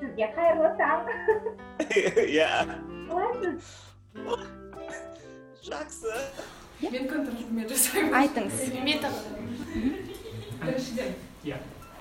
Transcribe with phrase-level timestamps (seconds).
[0.00, 1.00] сізге қайырлы таң
[2.26, 2.50] иә
[3.08, 3.72] қалайсыз
[5.68, 6.14] жақсы
[6.84, 9.10] мен контрольмен жасаймын айтыңыз мета
[10.62, 11.12] біріншіден
[11.48, 11.58] иә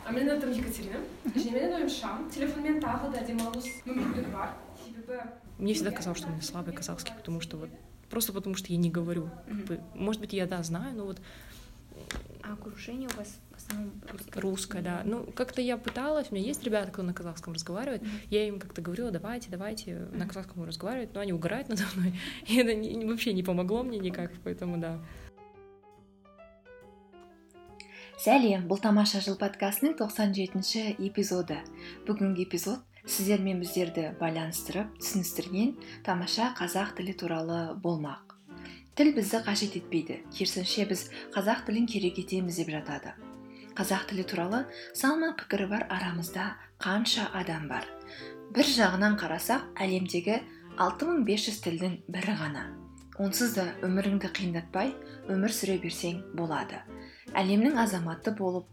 [0.07, 1.01] менің атым екатерина
[1.35, 4.55] және менің ойымша телефонмен тағы да демалыс мүмкіндігі бар
[4.85, 5.19] себебі
[5.57, 7.69] Мне всегда казалось, что у меня слабый казахский, потому что вот
[8.11, 9.29] просто потому что я не говорю.
[9.47, 11.19] Как бы, может быть, я да знаю, но вот
[12.43, 15.01] а окружение у вас в основном русское русская, да.
[15.03, 18.81] Ну, как-то я пыталась, у меня есть ребята, кто на казахском разговаривает, я им как-то
[18.81, 23.33] говорила, давайте, давайте, на казахском разговаривать, но они угорают надо мной, и это не- вообще
[23.33, 24.99] не помогло мне никак, поэтому да.
[28.17, 31.59] сәлем бұл тамаша жыл подкастының 97-ші эпизоды
[32.07, 35.75] бүгінгі эпизод сіздер мен біздерді байланыстырып түсіністірген
[36.07, 38.30] тамаша қазақ тілі туралы болмақ
[38.96, 40.20] тіл бізді қажет етпейді.
[40.32, 43.14] Керісінше біз қазақ тілін керек етеміз деп жатады.
[43.72, 47.86] Қазақ тілі туралы салма пікірі бар арамызда қанша адам бар?
[48.52, 50.42] Бір жағынан қарасақ әлемдегі
[50.76, 52.66] 6500 тілдің бірі ғана.
[53.16, 54.92] Онсыз да өміріңді қиындатпай
[55.32, 56.82] өмір сүре берсең болады.
[57.32, 58.68] Әлемнің азаматы болып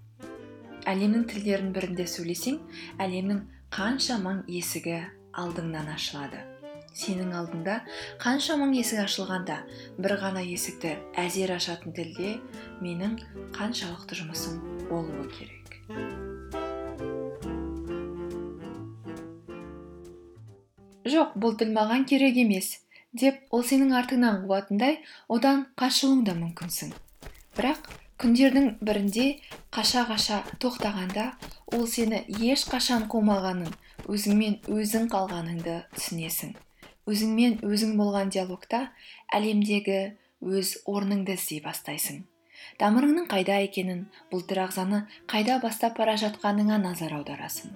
[0.90, 2.60] әлемнің тілдерінің бірінде сөйлесең
[3.00, 5.02] әлемнің қанша мың есігі
[5.38, 6.49] алдыңнан ашылады.
[7.00, 7.76] Сенің алдыңда
[8.22, 9.62] қанша мың есік ашылғанда
[9.98, 12.36] бір ғана есікті әзер ашатын тілде
[12.84, 13.16] менің
[13.56, 15.56] қаншалықты жұмысым болуы керек.
[21.10, 22.76] Жоқ бұл тіл маған керек емес
[23.18, 25.00] деп ол сенің артыңнан қуатындай
[25.32, 26.92] одан қашуың да мүмкінсің.
[27.58, 27.90] Бірақ
[28.22, 29.26] күндердің бірінде
[29.74, 31.32] қаша қаша тоқтағанда
[31.74, 33.74] ол сені ешқашан қумағанын
[34.06, 36.54] өзіңмен өзің қалғаныңды түсінесің.
[37.10, 38.90] Өзіңмен өзің болған диалогта
[39.36, 40.00] әлемдегі
[40.40, 42.24] өз орныңды іздей бастайсың.
[42.80, 47.76] Тамырыңның қайда екенін бұлдыр ағзаны қайда бастап бара жатқаныңа назар аударасың.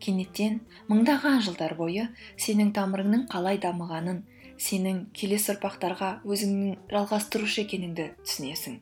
[0.00, 4.22] Кенеттен мыңдаған жылдар бойы сенің тамырыңның қалай дамығанын
[4.58, 8.78] сенің келесі ұрпақтарға өзіңнің жалғастырушы екеніңді түсінесің.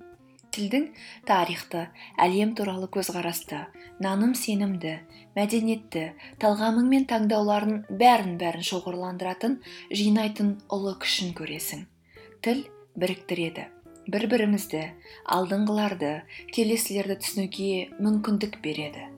[0.55, 0.87] Тілдің
[1.29, 1.87] тарихты
[2.23, 3.63] әлем туралы көзқарасты
[4.03, 4.99] наным сенімді
[5.37, 6.05] мәдениетті
[6.43, 9.59] талғамың мен таңдауларын бәрін бәрін шоғырландыратын
[9.91, 11.87] жинайтын ұлы күшін көресің.
[12.45, 12.65] Тіл
[13.01, 13.67] біріктіреді.
[14.07, 14.85] Бір бірімізді
[15.35, 16.13] алдыңғыларды
[16.55, 19.09] келесілерді түсінуге мүмкіндік береді.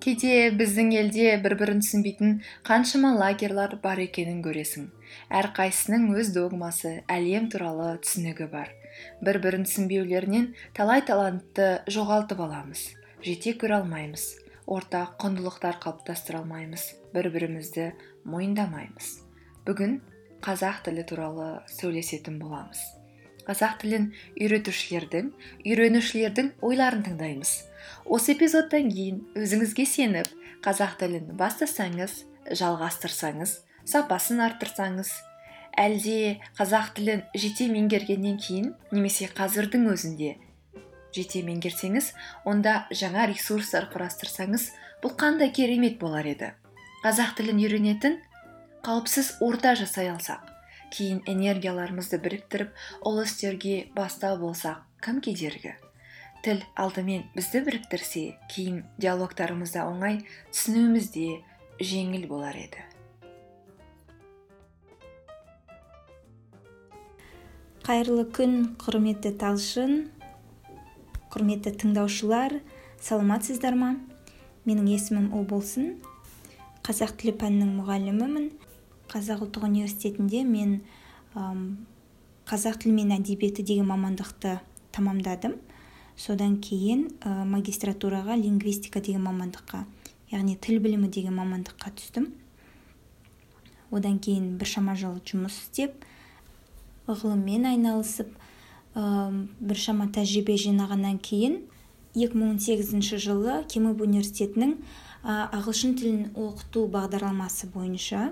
[0.00, 4.88] Кейде біздің елде бір бірін түсінбейтін қаншама лагерьлар бар екенін көресің.
[5.28, 8.72] Әрқайсысының өз догмасы әлем туралы түсінігі бар.
[9.24, 12.86] Бір бірін түсінбеулерінен талай талантты жоғалтып аламыз.
[13.24, 14.28] Жете көре алмаймыз.
[14.70, 16.86] Ортақ құндылықтар қалыптастыра алмаймыз.
[17.14, 17.90] Бір бірімізді
[18.24, 19.12] мойындамаймыз.
[19.66, 20.00] Бүгін
[20.44, 22.99] қазақ тілі туралы сөйлесетін боламыз.
[23.50, 25.32] Қазақ тілін үйретушілердің
[25.66, 27.54] үйренушілердің ойларын тыңдаймыз.
[28.06, 30.30] Осы эпизодтан кейін өзіңізге сеніп
[30.62, 32.14] қазақ тілін бастасаңыз
[32.60, 33.56] жалғастырсаңыз
[33.90, 35.10] сапасын арттырсаңыз
[35.80, 40.36] әлде қазақ тілін жете меңгергеннен кейін немесе қазірдің өзінде
[41.16, 42.12] жете меңгерсеңіз
[42.46, 44.70] онда жаңа ресурстар құрастырсаңыз
[45.02, 46.52] бұл қандай керемет болар еді?
[47.02, 48.20] Қазақ тілін үйренетін
[48.86, 50.59] қауіпсіз орта жасай алсақ
[50.92, 52.74] кейін энергияларымызды біріктіріп
[53.06, 55.76] ұлы істерге бастау болсақ кім кедергі?
[56.44, 61.26] Тіл алдымен бізді біріктірсе кейін диалогтарымызда оңай түсінуіміз де
[61.80, 62.86] жеңіл болар еді.
[67.84, 70.06] Қайырлы күн құрметті талшын
[71.32, 72.58] құрметті тыңдаушылар
[73.00, 73.94] саламатсыздар ма?
[74.68, 75.94] Менің есімім болсын
[76.86, 78.50] қазақ тілі пәнінің мұғалімімін.
[79.10, 80.80] Қазақ ұлттық университетінде мен
[82.50, 84.58] қазақ тілі мен әдебиеті деген мамандықты
[84.94, 85.56] тамамдадым.
[86.16, 89.84] Содан кейін магистратураға лингвистика деген мамандыққа
[90.30, 92.30] яғни тіл білімі деген мамандыққа түстім.
[93.90, 96.04] Одан кейін біршама жыл жұмыс істеп
[97.08, 98.30] ғылыммен айналысып
[98.94, 101.60] біршама тәжірибе жинағаннан кейін
[102.14, 104.76] 2018 жылы кембридж университетінің
[105.24, 108.30] ағылшын тілін оқыту бағдарламасы бойынша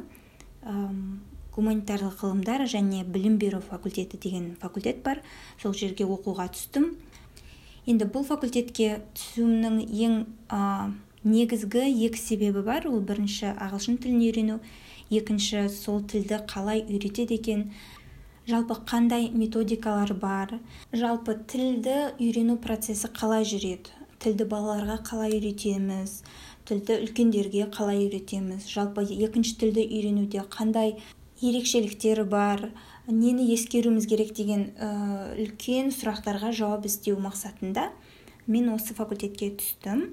[1.58, 5.22] гуманитарлық ғылымдар және білім беру факультеті деген факультет бар.
[5.62, 6.92] Сол жерге оқуға түстім.
[7.88, 10.18] Енді бұл факультетке түсуімнің ең
[10.52, 10.92] а,
[11.24, 12.86] негізгі екі себебі бар.
[12.86, 14.58] Ол бірінші ағылшын тілін үйрену
[15.10, 17.70] екінші сол тілді қалай үйретеді екен.
[18.48, 20.58] Жалпы қандай методикалар бар?
[20.92, 23.92] Жалпы тілді үйрену процесі қалай жүреді?
[24.22, 26.22] Тілді балаларға қалай үйретеміз?
[26.68, 28.68] Тілді үлкендерге қалай үйретеміз?
[28.68, 30.98] Жалпы екінші тілді үйренуде қандай
[31.40, 32.68] ерекшеліктері бар?
[33.08, 37.88] Нені ескеруіміз керек деген ә, үлкен сұрақтарға жауап іздеу мақсатында
[38.46, 40.10] мен осы факультетке түстім.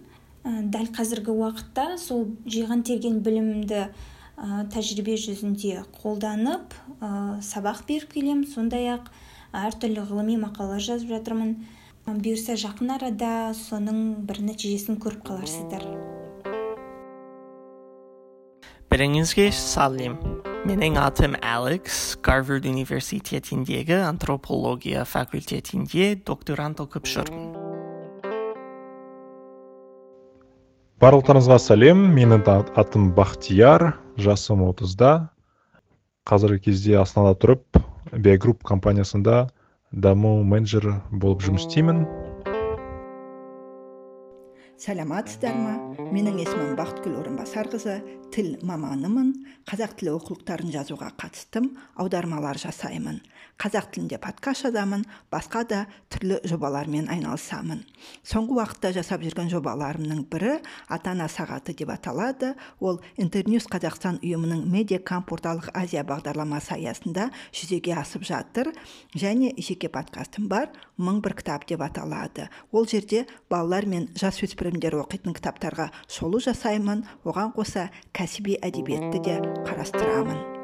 [0.47, 8.15] Ә, дәл қазіргі уақытта сол жиған терген білімімді ә, тәжірибе жүзінде қолданып ә, сабақ беріп
[8.15, 8.47] келемін.
[8.47, 9.11] Сондай ақ
[9.51, 11.57] әртүрлі ғылыми мақалалар жазып жатырмын.
[12.05, 16.24] Бұйырса жақын арада соның бір нәтижесін көріп қаларсыздар.
[18.95, 20.13] Біріңізге сәлем.
[20.63, 27.49] Менің атым Алекс, Гарвард университетіндегі антропология факультетінде докторант оқып жүрмін.
[31.03, 35.27] барлықтарыңызға сәлем менің ат- атым бақтияр жасым отызда
[36.23, 37.83] қазіргі кезде астанада тұрып
[38.15, 39.49] биогрупп компаниясында
[39.91, 42.05] даму менеджері болып жұмыс істеймін
[44.81, 45.73] сәлематсыздар ма
[46.11, 47.95] менің есімім бақытгүл орынбасарқызы.
[48.35, 49.29] Тіл маманымын.
[49.69, 51.71] Қазақ тілі оқулықтарын жазуға қатыстым.
[51.95, 53.21] Аудармалар жасаймын.
[53.55, 55.79] Қазақ тілінде подкаст жазамын басқа да
[56.11, 57.83] түрлі жобалармен айналысамын.
[58.27, 60.57] Соңғы уақытта жасап жүрген жобаларымның бірі
[60.91, 62.53] ата ана сағаты деп аталады.
[62.79, 68.73] Ол интерньюз қазақстан ұйымының медиакамп орталық азия бағдарламасы аясында жүзеге асып жатыр.
[69.15, 72.49] Және жеке подкастым бар мың бір кітап деп аталады.
[72.71, 77.05] Ол жерде балалар мен жасөспірімдер оқитын кітаптарға шолу жасаймын.
[77.23, 80.54] Оған қоса кәсіби әдебиетті де қарастырамын.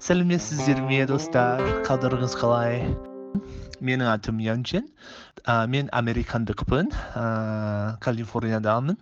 [0.00, 1.60] Сәлеметсіздер ме достар?
[1.84, 2.86] Қалдарыңыз қалай?
[3.84, 4.86] Менің атым янчен.
[5.44, 6.88] Ә, мен американдықпын.
[6.88, 8.96] Ә, калифорниядамын.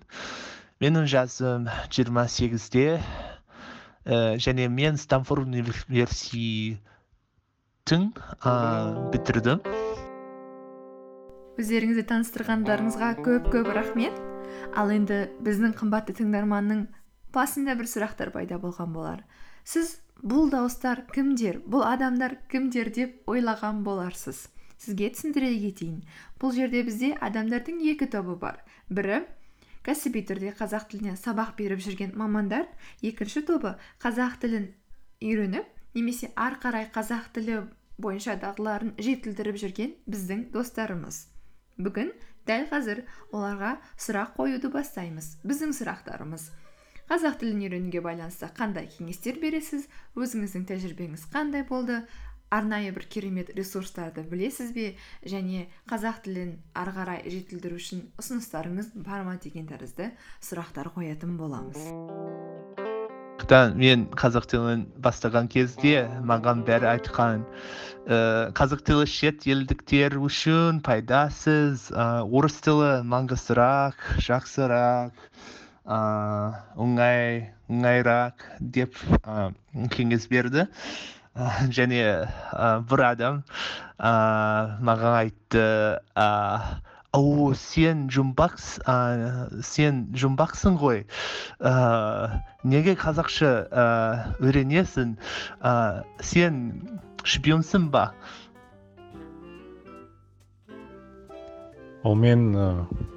[0.82, 6.80] Менің жасым 28-де ә, және мен стамфорд университетін
[8.42, 8.52] ә,
[9.14, 9.62] бітірдім.
[11.62, 14.18] Өздеріңізді таныстырғандарыңызға көп көп рахмет.
[14.74, 16.88] Ал енді біздің қымбатты тыңдарманның
[17.34, 19.22] басында бір сұрақтар пайда болған болар.
[19.62, 21.60] Сіз бұл дауыстар кімдер?
[21.66, 24.48] Бұл адамдар кімдер деп ойлаған боларсыз.
[24.78, 26.02] Сізге түсіндіре кетейін.
[26.38, 28.60] Бұл жерде бізде адамдардың екі тобы бар.
[28.90, 29.24] Бірі
[29.86, 32.68] кәсіби түрде қазақ тіліне сабақ беріп жүрген мамандар
[33.02, 34.70] екінші тобы қазақ тілін
[35.22, 37.62] үйреніп немесе ары қарай қазақ тілі
[37.98, 41.24] бойынша дағдыларын жетілдіріп жүрген біздің достарымыз.
[41.78, 42.12] Бүгін
[42.46, 45.36] дәл қазір оларға сұрақ қоюды бастаймыз.
[45.46, 46.50] Біздің сұрақтарымыз.
[47.08, 49.86] Қазақ тілін үйренуге байланысты қандай кеңестер бересіз
[50.18, 52.02] өзіңіздің тәжірибеңіз қандай болды
[52.52, 54.90] арнайы бір керемет ресурстарды білесіз бе
[55.24, 60.10] және қазақ тілін ары қарай жетілдіру үшін ұсыныстарыңыз бар ма деген тәрізді
[60.44, 61.80] сұрақтар қоятын боламыз.
[63.80, 67.46] Мен қазақ тілін бастаған кезде маған бәрі айтқан
[68.04, 75.24] ә, қазақ тілі шет елдіктер үшін пайдасыз ә, орыс тілі маңыздырақ жақсырақ
[75.88, 78.96] оңай оңайырақ деп
[79.94, 80.66] кеңес берді.
[81.74, 82.02] Және
[82.90, 83.42] бір адам
[83.98, 85.64] маған айтты
[87.18, 88.96] о сен жұмбақс ә,
[89.64, 91.04] сен жұмбақсың ғой.
[92.68, 93.52] Неге қазақша
[94.44, 95.14] үйренесің?
[96.20, 96.60] Сен
[97.24, 98.10] шпионсың ба?
[102.04, 102.66] Ал мен ә,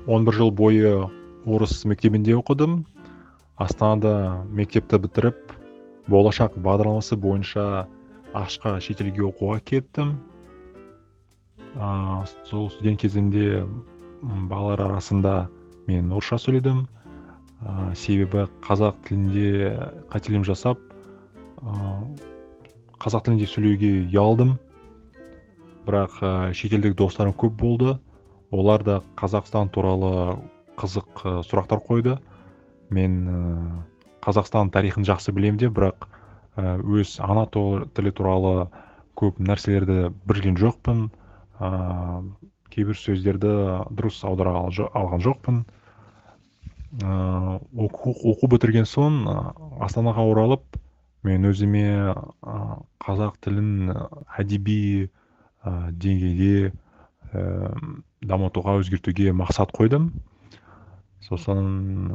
[0.07, 2.85] 11 жыл бойы орыс мектебінде оқыдым.
[3.57, 5.53] Астанада мектепті бітіріп
[6.09, 7.87] болашақ бағдарламасы бойынша
[8.33, 10.15] ақшқа шетелге оқуға кеттім.
[11.75, 13.65] Ә, сол студент кезімде
[14.21, 15.49] балалар арасында
[15.87, 16.85] мен орысша сөйледім.
[17.61, 19.75] Ә, себебі қазақ тілінде
[20.13, 20.79] қателем жасап
[21.61, 22.01] ә,
[23.01, 24.57] қазақ тілінде сөйлеуге ұялдым.
[25.85, 27.97] Бірақ ә, шетелдік достарым көп болды.
[28.51, 30.37] Олар да қазақстан туралы
[30.81, 32.17] қызық ә, сұрақтар қойды.
[32.91, 33.39] Мен ә,
[34.25, 36.09] қазақстан тарихын жақсы білемін де бірақ
[36.59, 38.67] өз ана тілі туралы
[39.15, 41.07] көп нәрселерді білген жоқпын.
[41.61, 41.69] Ә,
[42.71, 43.53] кейбір сөздерді
[43.91, 45.63] дұрыс аудара алған жоқпын.
[47.01, 47.15] Ә,
[47.71, 49.23] оқу, оқу бітірген соң
[49.79, 50.79] астанаға оралып
[51.23, 51.85] мен өзіме
[53.05, 53.93] қазақ тілін
[54.41, 55.07] әдеби
[55.63, 56.71] ә, деңгейде
[57.31, 57.43] ә,
[58.25, 60.11] дамытуға өзгертуге мақсат қойдым.
[61.27, 62.11] Сосын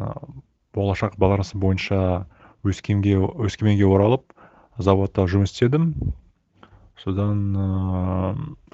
[0.77, 2.01] болашақ бағдарламасы бойынша
[2.67, 4.33] өскеменге өскеменге оралып
[4.79, 5.93] заводта жұмыс істедім.
[7.01, 7.67] Содан ә,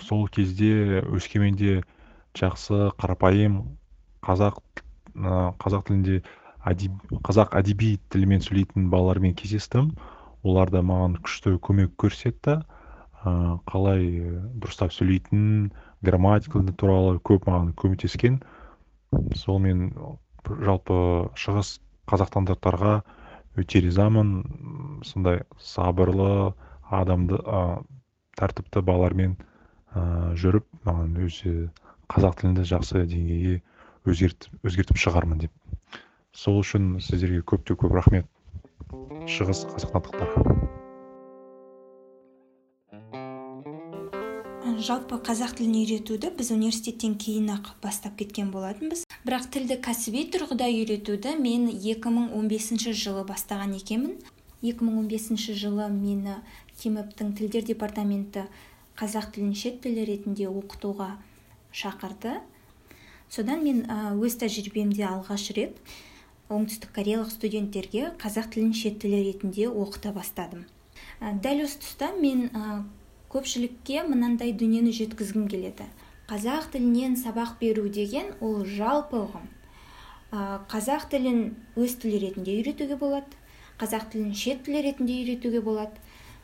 [0.01, 1.83] сол кезде өскеменде
[2.39, 3.63] жақсы қарапайым
[4.25, 4.61] қазақ
[5.15, 6.23] ә, қазақ тілінде
[6.65, 6.97] әдеб,
[7.27, 9.93] қазақ әдеби тілімен сөйлейтін балалармен кездестім.
[10.43, 12.63] Олар да маған күшті көмек көрсетті.
[13.23, 14.09] Ә, қалай
[14.59, 15.71] дұрыстап сөйлейтін
[16.03, 18.41] грамматика туралы көп маған көмектескен.
[19.37, 19.91] Сол мен
[20.49, 20.97] жалпы
[21.39, 21.77] шығыс
[22.11, 22.95] қазақстандықтарға
[23.61, 24.33] өте ризамын.
[25.07, 26.53] Сондай сабырлы
[26.91, 27.83] адамды ә,
[28.39, 29.37] тәртіпті балалармен
[29.95, 31.55] ә, жүріп маған өзі
[32.13, 33.61] қазақ тілінде жақсы деңгейге
[34.09, 35.55] өзгертіп, өзгертіп шығармын деп.
[36.33, 38.29] Сол үшін сіздерге көп те көп рахмет.
[39.31, 40.62] Шығыс қазақстандықтар.
[44.83, 49.05] Жалпы қазақ тілін үйретуді біз университеттен кейін ақ бастап кеткен болатынбыз.
[49.23, 54.17] Бірақ тілді кәсіби тұрғыда үйретуді мен 2015 жылы бастаған екенмін.
[54.67, 56.41] 2015 жылы мені
[56.83, 58.49] кимэптің тілдер департаменті
[58.99, 61.13] қазақ тілін шет тілі ретінде оқытуға
[61.71, 62.41] шақырды.
[63.31, 63.85] Содан мен
[64.19, 65.79] өз тәжірибемде алғаш рет
[66.51, 70.67] оңтүстік кореялық студенттерге қазақ тілін шет тілі ретінде оқыта бастадым.
[71.21, 72.51] Дәл осы тұста мен
[73.33, 75.89] көпшілікке мынандай дүниені жеткізгім келеді.
[76.31, 79.47] Қазақ тілінен сабақ беру деген ол жалпы ұғым.
[80.73, 81.41] Қазақ тілін
[81.77, 83.41] өз тілі ретінде үйретуге болады
[83.83, 85.99] қазақ тілін шет тілі ретінде үйретуге болады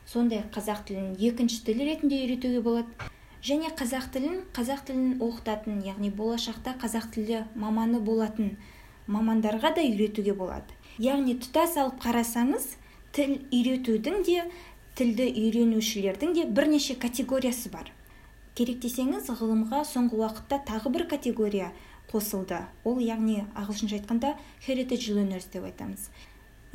[0.09, 3.09] сондай қазақ тілін екінші тіл ретінде үйретуге болады.
[3.45, 8.57] Және қазақ тілін қазақ тілін оқытатын яғни болашақта қазақ тілі маманы болатын
[9.07, 10.75] мамандарға да үйретуге болады.
[10.99, 12.73] Яғни тұтас алып қарасаңыз
[13.15, 14.43] тіл үйретудің де
[14.99, 17.87] тілді үйренушілердің де бірнеше категориясы бар.
[18.55, 21.69] Керек десеңіз ғылымға соңғы уақытта тағы бір категория
[22.11, 22.59] қосылды.
[22.83, 24.33] Ол яғни ағылшынша айтқанда
[24.65, 26.09] heritage learners деп айтамыз.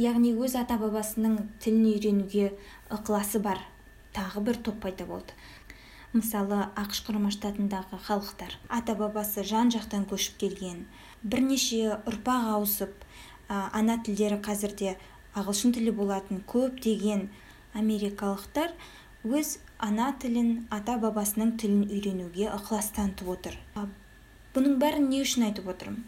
[0.00, 2.54] Яғни өз ата бабасының тілін үйренуге
[2.88, 3.61] ықыласы бар.
[4.16, 5.37] Тағы бір топ пайда болды.
[6.14, 8.57] Мысалы ақш құрама штатындағы халықтар.
[8.73, 10.87] Ата бабасы жан жақтан көшіп келген
[11.25, 13.04] бірнеше ұрпақ ауысып
[13.49, 14.95] ана тілдері қазірде
[15.35, 17.28] ағылшын тілі болатын көптеген
[17.75, 18.73] америкалықтар
[19.25, 23.59] өз ана тілін ата бабасының тілін үйренуге ықылас танытып отыр
[24.54, 26.04] бұның бәрін не үшін айтып отырмын?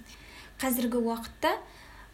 [0.63, 1.57] Қазіргі уақытта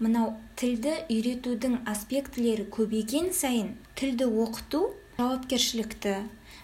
[0.03, 4.81] мынау тілді үйретудің аспектілері көбейген сайын тілді оқыту
[5.19, 6.15] жауапкершілікті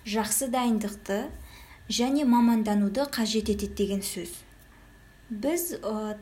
[0.09, 1.21] жақсы дайындықты
[1.93, 4.33] және мамандануды қажет етеді деген сөз.
[5.29, 5.75] Біз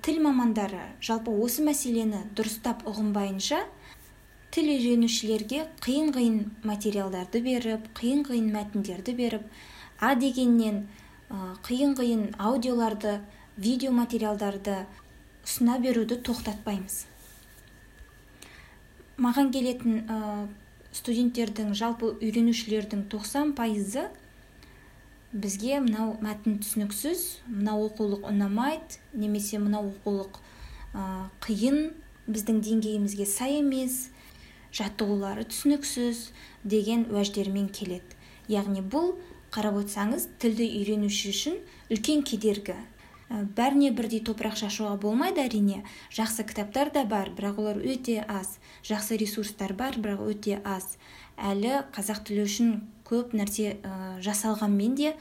[0.03, 3.63] тіл мамандары жалпы осы мәселені дұрыстап ұғынбайынша
[4.57, 9.43] тіл үйренушілерге қиын-қиын материалдарды беріп қиын-қиын мәтіндерді беріп
[10.01, 10.87] а дегеннен
[11.67, 13.19] қиын-қиын аудиоларды
[13.59, 14.79] видео материалдарды
[15.45, 17.05] ұсына беруді тоқтатпаймыз.
[19.21, 20.01] Маған келетін
[20.97, 24.09] студенттердің жалпы үйренушілердің 90 пайызы
[25.37, 30.41] бізге мынау мәтін түсініксіз мынау оқулық ұнамайды немесе мынау оқулық
[31.45, 31.91] қиын
[32.25, 34.07] біздің деңгейімізге сай емес
[34.75, 36.31] жаттығулары түсініксіз
[36.65, 38.17] деген уәждермен келеді.
[38.49, 39.15] Яғни бұл
[39.55, 41.57] қарап отырсаңыз тілді үйренуші үшін
[41.91, 42.77] үлкен кедергі.
[43.27, 45.83] Ә, бәріне бірдей топырақ шашуға болмайды әрине.
[46.15, 48.59] Жақсы кітаптар да бар бірақ олар өте аз.
[48.87, 50.95] Жақсы ресурстар бар бірақ өте аз.
[51.37, 55.17] Әлі қазақ тілі үшін көп нәрсе ә, жасалғанмен де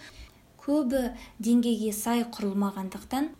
[0.61, 3.31] көбі деңгейге сай құрылмағандықтан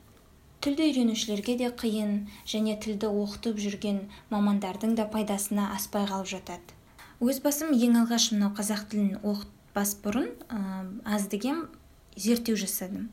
[0.66, 4.00] тілді үйренушілерге де қиын және тілді оқытып жүрген
[4.34, 6.74] мамандардың да пайдасына аспай қалып жатады.
[7.22, 10.60] Өз басым ең алғаш мынау қазақ тілін оқытпас бұрын ә,
[11.06, 11.68] аз деген
[12.18, 13.12] зерттеу жасадым.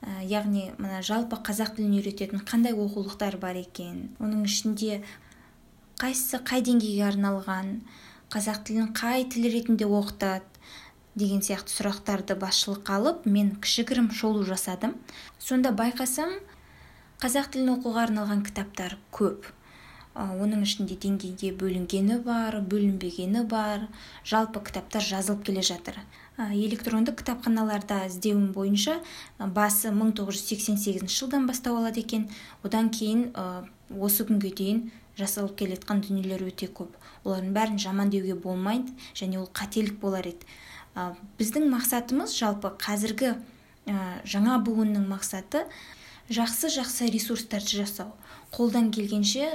[0.00, 5.02] Ә, яғни мына жалпы қазақ тілін үйрететін қандай оқулықтар бар екен оның ішінде
[6.00, 7.82] қайсысы қай деңгейге арналған
[8.32, 10.46] қазақ тілін қай тіл ретінде оқытады
[11.18, 14.94] деген сияқты сұрақтарды басшылыққа алып мен кішігірім шолу жасадым.
[15.38, 16.30] Сонда байқасам
[17.18, 19.48] қазақ тілін оқуға арналған кітаптар көп.
[20.18, 23.88] Оның ішінде деңгейге бөлінгені бар бөлінбегені бар
[24.26, 25.98] жалпы кітаптар жазылып келе жатыр.
[26.38, 29.00] Электронды кітапханаларда іздеуім бойынша
[29.38, 32.28] басы 1988 жылдан бастау алады екен.
[32.62, 33.32] Одан кейін
[33.90, 34.82] осы күнге дейін
[35.18, 36.94] жасалып келе дүниелер өте көп.
[37.24, 40.46] Олардың бәрін жаман деуге болмайды және ол қателік болар еді.
[41.38, 43.34] Біздің мақсатымыз жалпы қазіргі
[44.26, 45.66] жаңа буынның мақсаты
[46.28, 48.12] жақсы жақсы ресурстарды жасау.
[48.52, 49.48] Қолдан келгенше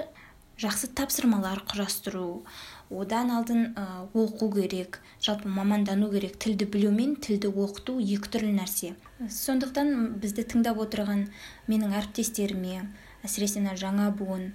[0.57, 2.43] жақсы тапсырмалар құрастыру
[2.89, 8.53] одан алдын ә, оқу керек жалпы мамандану керек тілді білу мен тілді оқыту екі түрлі
[8.57, 8.93] нәрсе.
[9.21, 11.27] Сондықтан бізді тыңдап отырған
[11.69, 12.87] менің әріптестеріме
[13.25, 14.51] әсіресе мына жаңа буын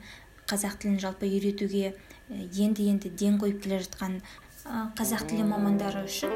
[0.51, 1.95] қазақ тілін жалпы үйретуге
[2.31, 4.21] енді енді ден қойып келе жатқан
[4.99, 6.35] қазақ тілі мамандары үшін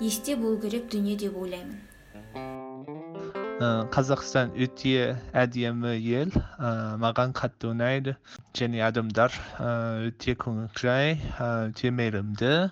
[0.00, 1.89] есте болу керек дүние деп ойлаймын.
[3.60, 6.30] Қазақстан өте әдемі ел.
[7.02, 8.14] Маған қатты ұнайды.
[8.56, 11.18] Және адамдар өте көңілжай
[11.68, 12.70] өте мейірімді.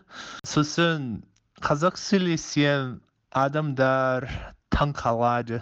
[0.49, 1.21] Сосын
[1.61, 3.03] қазақ сөйлесем
[3.37, 4.29] адамдар
[4.73, 5.61] таң қалады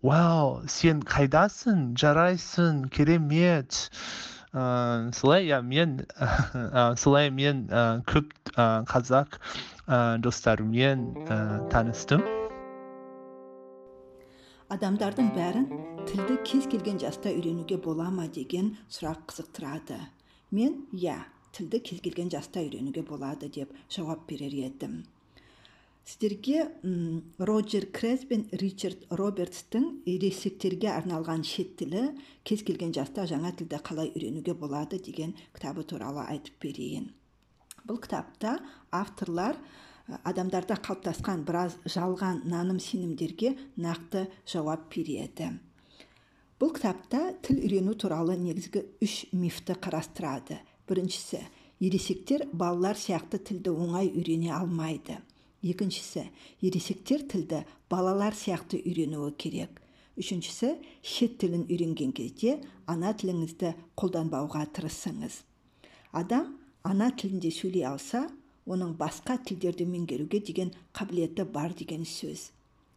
[0.00, 1.92] вау сен қайдасың?
[2.00, 2.88] Жарайсың?
[2.88, 3.90] Керемет!
[4.56, 5.98] Ыыы солай иә мен
[6.96, 7.66] солай мен
[8.08, 9.36] көп қазақ
[10.24, 12.24] достарыммен таныстым.
[14.68, 15.66] Адамдардың бәрін
[16.08, 18.26] тілді кез келген жаста үйренуге бола ма?
[18.28, 19.96] деген сұрақ қызықтырады.
[20.52, 21.14] Мен иә
[21.56, 25.06] тілді кез келген жаста үйренуге болады деп жауап берер едім.
[26.04, 32.10] Сіздерге м, роджер крез бен ричард робертстің ересектерге арналған шет тілі
[32.44, 35.00] кез келген жаста жаңа тілді қалай үйренуге болады?
[35.00, 37.08] деген кітабы туралы айтып берейін.
[37.88, 38.58] Бұл кітапта
[38.92, 39.56] авторлар
[40.08, 45.52] адамдарда қалыптасқан біраз жалған наным сенімдерге нақты жауап береді.
[46.58, 50.58] Бұл кітапта тіл үйрену туралы негізгі үш мифті қарастырады.
[50.88, 51.42] Біріншісі
[51.84, 55.20] ересектер балалар сияқты тілді оңай үйрене алмайды.
[55.62, 56.24] Екіншісі
[56.62, 59.82] ересектер тілді балалар сияқты үйренуі керек.
[60.18, 60.72] Үшіншісі
[61.02, 62.56] шет тілін үйренген кезде
[62.90, 65.44] ана тіліңізді қолданбауға тырысыңыз.
[66.10, 68.24] Адам ана тілінде сөйлей алса
[68.68, 72.50] оның басқа тілдерді меңгеруге деген қабілеті бар деген сөз.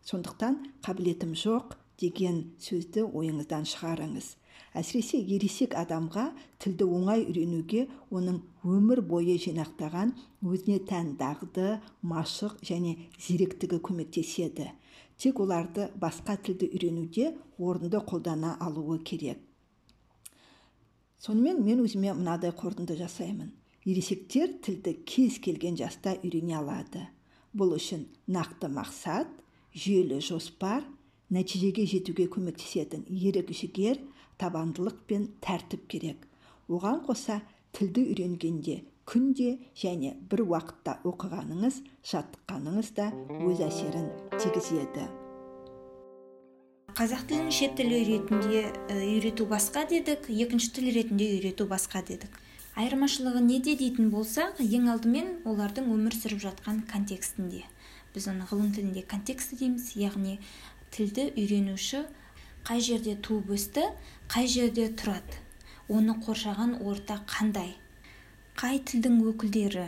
[0.03, 4.35] Сондықтан қабілетім жоқ деген сөзді ойыңыздан шығарыңыз.
[4.75, 6.29] Әсіресе ересек адамға
[6.63, 10.13] тілді оңай үйренуге оның өмір бойы жинақтаған
[10.47, 14.69] өзіне тән дағды машық және зеректігі көмектеседі.
[15.17, 19.37] Тек оларды басқа тілді үйренуде орынды қолдана алуы керек.
[21.19, 23.51] Сонымен мен өзіме мынадай қорытынды жасаймын.
[23.85, 27.07] Ересектер тілді кез келген жаста үйрене алады.
[27.57, 29.31] Бұл үшін нақты мақсат
[29.73, 30.85] жүйелі жоспар
[31.31, 33.99] нәтижеге жетуге көмектесетін ерік жігер
[34.41, 36.27] табандылық пен тәртіп керек.
[36.69, 37.41] Оған қоса
[37.75, 43.09] тілді үйренгенде күнде және бір уақытта оқығаныңыз жаттыққаныңыз да
[43.41, 44.07] өз әсерін
[44.37, 45.07] тигізеді.
[46.95, 52.40] Қазақ тілін шет тілі ретінде үйрету басқа дедік екінші тіл ретінде үйрету басқа дедік.
[52.79, 57.65] Айырмашылығы неде дейтін болсақ ең алдымен олардың өмір сүріп жатқан контекстінде.
[58.15, 60.37] Біз оны ғылым тілінде контекст дейміз яғни
[60.95, 62.05] тілді үйренуші
[62.67, 63.87] қай жерде туып өсті
[64.31, 65.39] қай жерде тұрады.
[65.91, 67.75] Оны қоршаған орта қандай?
[68.55, 69.87] Қай тілдің өкілдері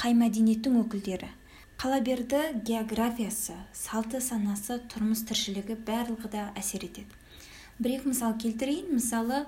[0.00, 1.28] қай мәдениеттің өкілдері?
[1.78, 7.10] Қала берді географиясы салты санасы тұрмыс тіршілігі барлығы да әсер етеді.
[7.82, 8.94] Бір екі мысал келтірейін.
[8.94, 9.42] Мысалы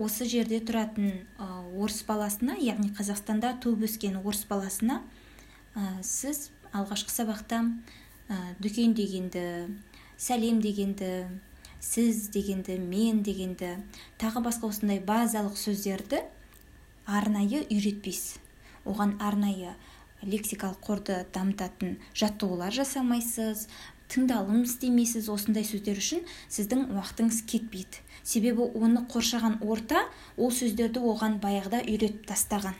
[0.00, 1.12] осы жерде тұратын
[1.76, 5.02] орыс баласына яғни қазақстанда туып өскен орыс баласына
[5.76, 7.62] ә, сіз алғашқы сабақта
[8.28, 9.44] ә, дүкен дегенді
[10.16, 11.28] сәлем дегенді
[11.80, 13.76] сіз дегенді мен дегенді
[14.20, 16.24] тағы басқа осындай базалық сөздерді
[17.06, 18.38] арнайы үйретпейсіз.
[18.88, 19.74] Оған арнайы
[20.22, 23.66] лексикалық қорды дамытатын жаттығулар жасамайсыз
[24.12, 28.04] тыңдалым істемейсіз осындай сөздер үшін сіздің уақытыңыз кетпейді.
[28.24, 30.04] Себебі оны қоршаған орта
[30.36, 32.74] ол сөздерді оған баяғыда үйретіп тастаған.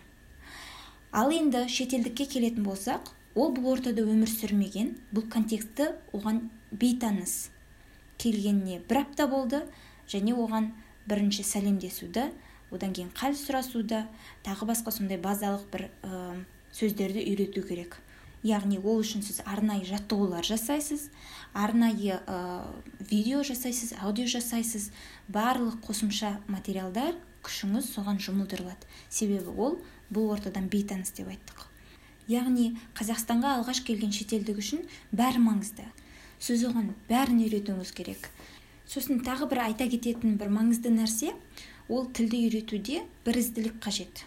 [1.13, 7.51] Ал енді шетелдікке келетін болсақ ол бұл ортада өмір сүрмеген бұл контекстті оған бейтаныс
[8.19, 9.63] келгеніне бір апта болды
[10.11, 10.71] және оған
[11.11, 12.29] бірінші сәлемдесуді
[12.71, 14.05] одан кейін қал сұрасуды
[14.47, 16.37] тағы басқа сондай базалық бір ә,
[16.73, 17.97] сөздерді үйрету керек.
[18.47, 21.11] Яғни ол үшін сіз арнайы жаттығулар жасайсыз
[21.53, 22.65] арнайы ә,
[23.11, 24.91] видео жасайсыз аудио жасайсыз.
[25.29, 28.87] Барлық қосымша материалдар күшіңіз соған жұмылдырылады.
[29.09, 29.79] Себебі ол
[30.13, 31.67] бұл ортадан бейтаныс деп айттық.
[32.31, 35.87] Яғни қазақстанға алғаш келген шетелдік үшін бәрі маңызды.
[36.39, 38.31] Сіз оған бәрін үйретуіңіз керек.
[38.87, 41.35] Сосын тағы бір айта кететін бір маңызды нәрсе
[41.89, 44.25] ол тілді үйретуде бірізділік қажет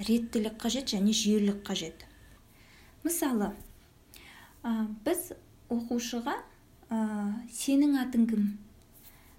[0.00, 2.04] реттілік қажет және жүйелілік қажет.
[3.04, 3.52] Мысалы
[4.64, 5.32] ә, біз
[5.72, 6.38] оқушыға
[6.88, 6.98] ә,
[7.52, 8.46] сенің атың кім?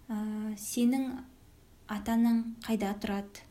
[0.08, 0.17] Ә,
[0.62, 1.10] сенің
[1.91, 3.43] атаның қайда тұрады?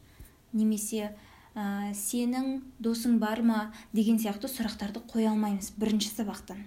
[0.55, 1.11] Немесе
[1.55, 3.59] ә, сенің досың бар ма
[3.93, 6.63] деген сияқты сұрақтарды қоя алмаймыз бірінші сабақтан.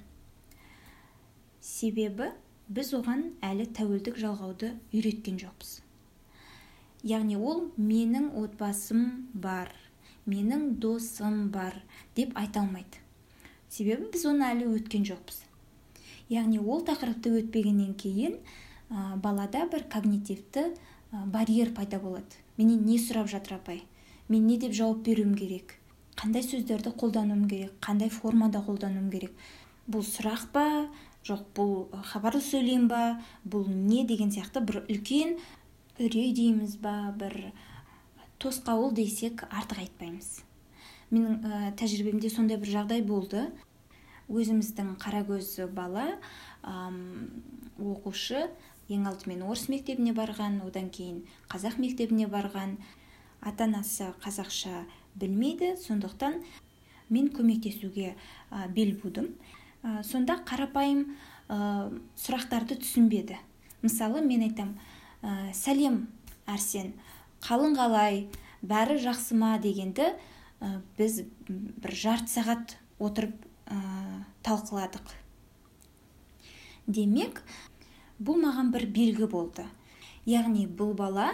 [1.64, 2.34] Себебі
[2.68, 5.82] біз оған әлі тәуелдік жалғауды үйреткен жоқпыз.
[7.08, 9.72] Яғни ол менің отбасым бар
[10.28, 11.80] менің досым бар
[12.16, 13.07] деп айта алмайды.
[13.70, 15.44] Себебі біз оны әлі өткен жоқпыз.
[16.32, 18.38] Яғни ол тақырыпты өтпегеннен кейін
[18.90, 20.70] ә, балада бір когнитивті
[21.12, 22.42] ә, барьер пайда болады.
[22.58, 23.84] Менен не сұрап жатыр апай?
[24.28, 25.78] Мен не деп жауап беруім керек?
[26.18, 27.76] Қандай сөздерді қолдануым керек?
[27.80, 29.36] Қандай формада қолдануым керек?
[29.88, 30.66] Бұл сұрақ па?
[31.28, 31.72] Жоқ бұл
[32.12, 33.22] хабарлы сөйлем ба?
[33.46, 35.38] Бұл не деген сияқты бір үлкен
[36.00, 37.14] үрей дейміз ба?
[37.16, 37.54] Бір
[38.42, 40.47] тосқауыл десек артық айтпаймыз.
[41.12, 43.48] Менің ә, тәжірибемде сондай бір жағдай болды.
[44.28, 46.18] Өзіміздің қарагөз бала
[46.68, 46.98] әм,
[47.80, 48.48] оқушы
[48.92, 52.78] ең алдымен орыс мектебіне барған одан кейін қазақ мектебіне барған.
[53.42, 54.84] Ата анасы қазақша
[55.16, 56.42] білмейді сондықтан
[57.10, 58.16] мен көмектесуге
[58.52, 59.32] ә, бел будым.
[59.84, 61.06] Ә, сонда қарапайым
[61.48, 63.38] ә, сұрақтарды түсінбеді.
[63.82, 64.76] Мысалы мен айтам
[65.22, 66.08] ә, сәлем
[66.48, 66.94] әрсен
[67.46, 68.26] қалың қалай
[68.62, 69.58] бәрі жақсы ма?
[69.62, 70.12] дегенді
[70.62, 73.36] ә, біз бір жарты сағат отырып
[73.68, 73.78] ә,
[74.46, 75.14] талқыладық.
[76.88, 77.42] Демек
[78.20, 79.66] бұл маған бір белгі болды.
[80.28, 81.34] Яғни бұл бала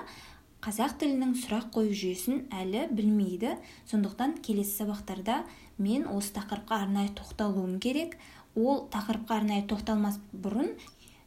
[0.63, 3.57] қазақ тілінің сұрақ қою жүйесін әлі білмейді.
[3.89, 5.43] Сондықтан келесі сабақтарда
[5.77, 8.17] мен осы тақырыпқа арнайы тоқталуым керек.
[8.55, 10.73] Ол тақырыпқа арнайы тоқталмас бұрын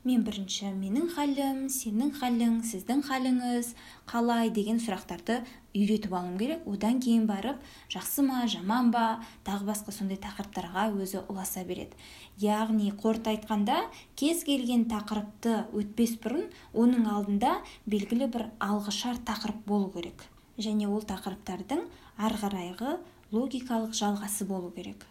[0.07, 3.73] мен бірінші менің халім сенің халің сіздің халіңіз
[4.07, 5.41] қалай деген сұрақтарды
[5.75, 6.63] үйретіп алуым керек.
[6.71, 7.59] Одан кейін барып
[7.91, 9.19] жақсы ма жаман ба?
[9.43, 11.99] тағы басқа сондай тақырыптарға өзі ұласа береді.
[12.39, 13.81] Яғни қорыта айтқанда
[14.15, 20.23] кез келген тақырыпты өтпес бұрын оның алдында белгілі бір алғышар тақырып болу керек.
[20.57, 21.83] Және ол тақырыптардың
[22.17, 22.99] ары қарайғы
[23.33, 25.03] логикалық жалғасы болу керек.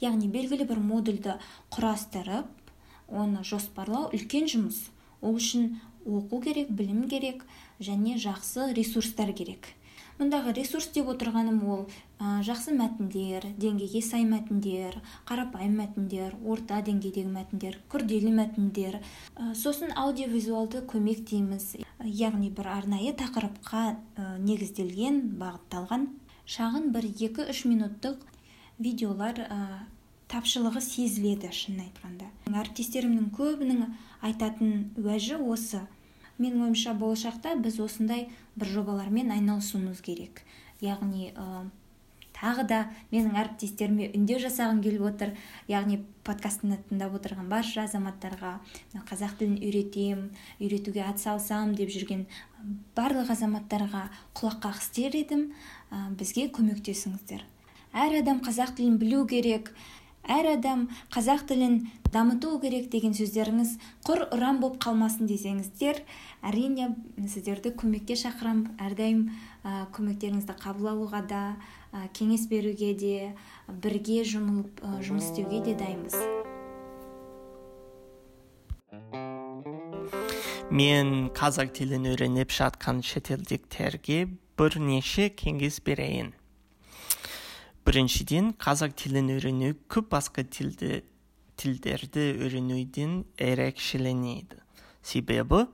[0.00, 1.36] Яғни белгілі бір модульді
[1.74, 2.65] құрастырып
[3.08, 4.86] оны жоспарлау үлкен жұмыс.
[5.20, 7.44] Ол үшін оқу керек білім керек
[7.80, 9.74] және жақсы ресурстар керек.
[10.16, 11.82] Мұндағы ресурс деп отырғаным ол
[12.16, 14.96] ә, жақсы мәтіндер деңгейге сай мәтіндер
[15.28, 19.02] қарапайым мәтіндер орта деңгейдегі мәтіндер күрделі мәтіндер.
[19.36, 21.74] Ә, сосын аудиовизуалды көмек дейміз.
[22.00, 26.08] Яғни бір арнайы тақырыпқа ә, негізделген бағытталған
[26.48, 28.24] шағын бір 2-3 минуттық
[28.78, 29.44] видеолар
[30.30, 32.28] тапшылығы сезіледі шынын айтқанда.
[32.50, 33.84] Әріптестерімнің көбінің
[34.26, 35.84] айтатын уәжі осы.
[36.40, 38.26] Менің ойымша болашақта біз осындай
[38.58, 40.42] бір жобалармен айналысуымыз керек.
[40.82, 41.64] Яғни ә,
[42.36, 42.80] тағы да
[43.12, 45.32] менің әріптестеріме үндеу жасағым келіп отыр.
[45.70, 48.58] Яғни подкастымды тыңдап отырған барша азаматтарға
[49.08, 52.26] қазақ тілін үйретем үйретуге атсалысамын деп жүрген
[52.98, 55.52] барлық азаматтарға құлақ қағыс едім.
[55.88, 57.46] Ә, бізге көмектесіңіздер.
[57.96, 59.70] Әр адам қазақ тілін білу керек.
[60.26, 61.78] Әр адам қазақ тілін
[62.12, 66.02] дамыту керек деген сөздеріңіз құр ұран болып қалмасын десеңіздер
[66.46, 66.92] әрине
[67.28, 68.74] сіздерді көмекке шақырамын.
[68.80, 69.28] Әрдайым
[69.62, 71.42] ә, көмектеріңізді қабыл алуға да
[71.92, 73.34] ә, кеңес беруге де
[73.68, 76.16] бірге жұмылып ә, жұмыс істеуге де дайынбыз.
[80.70, 84.26] Мен қазақ тілін үйреніп жатқан шетелдіктерге
[84.58, 86.34] бірнеше кеңес берейін.
[87.86, 91.04] Біріншіден қазақ тілін үйрену көп басқа тілді
[91.56, 94.58] тілдерді үйренуден ерекшеленеді.
[95.06, 95.68] Себебі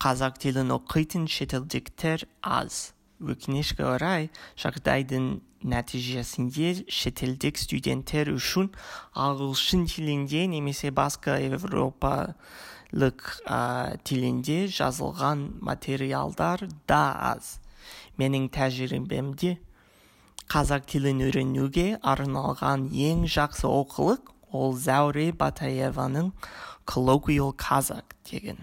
[0.00, 2.94] қазақ тілін оқитын шетелдіктер аз.
[3.20, 5.26] Өкінішке орай жағдайдың
[5.62, 8.72] нәтижесінде шетелдік студенттер үшін
[9.12, 17.04] ағылшын тілінде немесе басқа еуропалық ә, тілінде жазылған материалдар да
[17.36, 17.60] аз.
[18.18, 19.58] Менің тәжірибемде
[20.52, 26.26] қазақ тілін үйренуге арналған ең жақсы оқулық ол зәуре батаеваның
[26.84, 28.58] коллоквиал қазақ деген.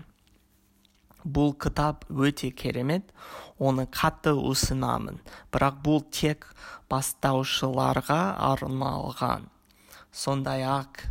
[1.26, 3.10] Бұл кітап өте керемет
[3.58, 5.18] оны қатты ұсынамын
[5.50, 6.46] бірақ бұл тек
[6.94, 8.22] бастаушыларға
[8.52, 9.50] арналған.
[10.14, 11.10] Сондай ақ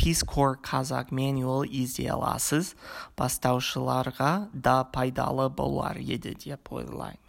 [0.00, 2.72] peace corps қазақ manual іздей аласыз
[3.20, 7.21] бастаушыларға да пайдалы болар еді деп ойлаймын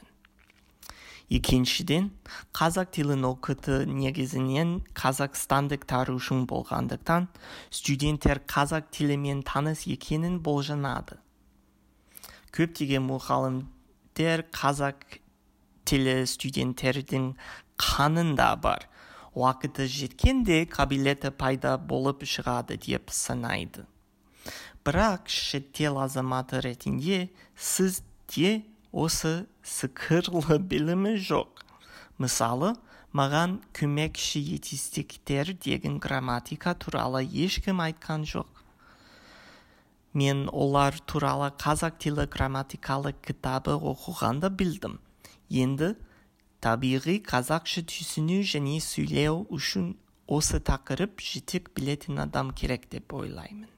[1.31, 2.09] екіншіден
[2.55, 7.29] қазақ тілін оқыту негізінен қазақстандықтар үшін болғандықтан
[7.71, 11.19] студенттер қазақ тілімен таныс екенін болжанады.
[12.53, 15.19] Көптеген мұғалімдер қазақ
[15.87, 17.33] тілі студенттердің
[17.81, 18.87] қанында бар
[19.33, 23.87] уақыты жеткенде қабілеті пайда болып шығады деп санайды.
[24.85, 28.61] Бірақ шетел азаматы ретінде сізде
[28.93, 31.65] осы сықырлы білімі жоқ.
[32.21, 32.75] Мысалы
[33.09, 38.47] маған көмекші етістіктер деген грамматика туралы ешкім айтқан жоқ.
[40.13, 44.99] Мен олар туралы қазақ тілі грамматикалық кітабы оқығанда білдім.
[45.49, 45.95] Енді
[46.61, 49.95] табиғи қазақша түсіну және сөйлеу үшін
[50.29, 53.69] осы тақырып жетік білетін адам керек деп ойлаймын.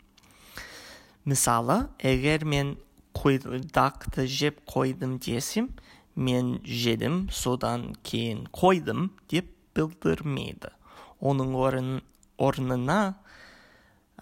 [1.25, 2.75] Мысалы егер мен
[3.15, 5.71] қойдақты жеп қойдым десем
[6.15, 10.71] мен жедім содан кейін қойдым деп білдірмейді.
[11.19, 11.89] Оның орын,
[12.37, 12.99] орнына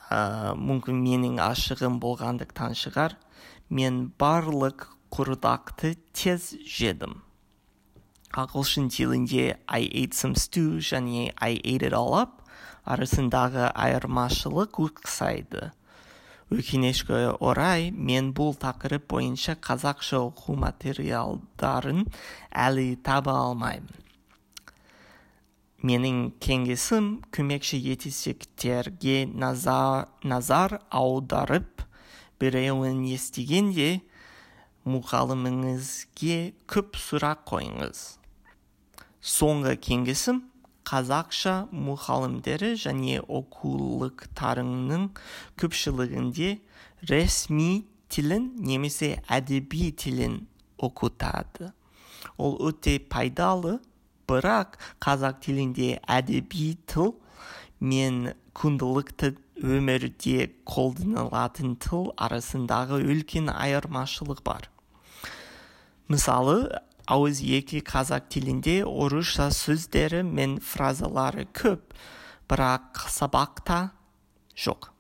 [0.10, 3.18] ә, мүмкін менің ашығым болғандықтан шығар
[3.70, 7.22] мен барлық құрдақты тез жедім.
[8.34, 12.40] Ағылшын тілінде I ate some stew және I ate it all up
[12.90, 15.70] арасындағы айырмашылық ұқсайды
[16.54, 22.06] өкінішке орай мен бұл тақырып бойынша қазақша оқу материалдарын
[22.52, 24.00] әлі таба алмаймын.
[25.84, 31.84] Менің кеңесім көмекші етістіктерге назар, назар аударып
[32.39, 34.00] біреуін естігенде
[34.88, 36.39] мұғаліміңізге
[36.72, 38.06] көп сұрақ қойыңыз.
[39.20, 40.44] Соңғы кеңесім
[40.88, 45.08] қазақша мұғалімдері және оқулықтарының
[45.62, 46.50] көпшілігінде
[47.12, 50.41] ресми тілін немесе әдеби тілін
[50.84, 51.72] оқытады.
[52.38, 53.80] Ол өте пайдалы
[54.30, 57.15] бірақ қазақ тілінде әдеби тіл
[57.84, 64.69] мен күнделікті өмірде қолданылатын тіл арасындағы үлкен айырмашылық бар.
[66.08, 71.92] Мысалы ауыз екі қазақ тілінде орысша сөздері мен фразалары көп
[72.48, 73.92] бірақ сабақта
[74.56, 74.92] жоқ.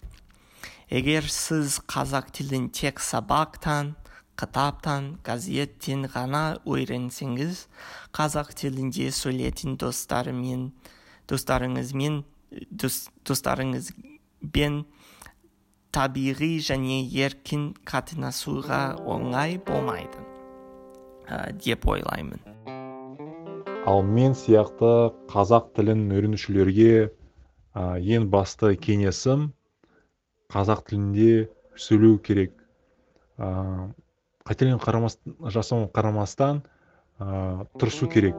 [0.91, 3.93] Егер сіз қазақ тілін тек сабақтан
[4.35, 7.67] кітаптан газеттен ғана үйренсеңіз
[8.17, 10.71] қазақ тілінде сөйлейтін достарымен
[11.29, 12.23] достарыңызмен
[12.69, 14.83] дос, достарыңызбен
[15.93, 20.32] табиғи және еркін қатынасуға оңай болмайды.
[21.63, 22.39] Деп ойлаймын.
[23.85, 27.11] Ал мен сияқты қазақ тілін үйренушілерге
[27.75, 29.49] ә, ең басты кеңесім
[30.53, 32.53] қазақ тілінде сөйлеу керек.
[33.35, 33.91] Ә,
[34.47, 35.17] қателен қарамас,
[35.51, 36.61] жасауын қарамастан
[37.19, 38.37] ә, тырысу керек.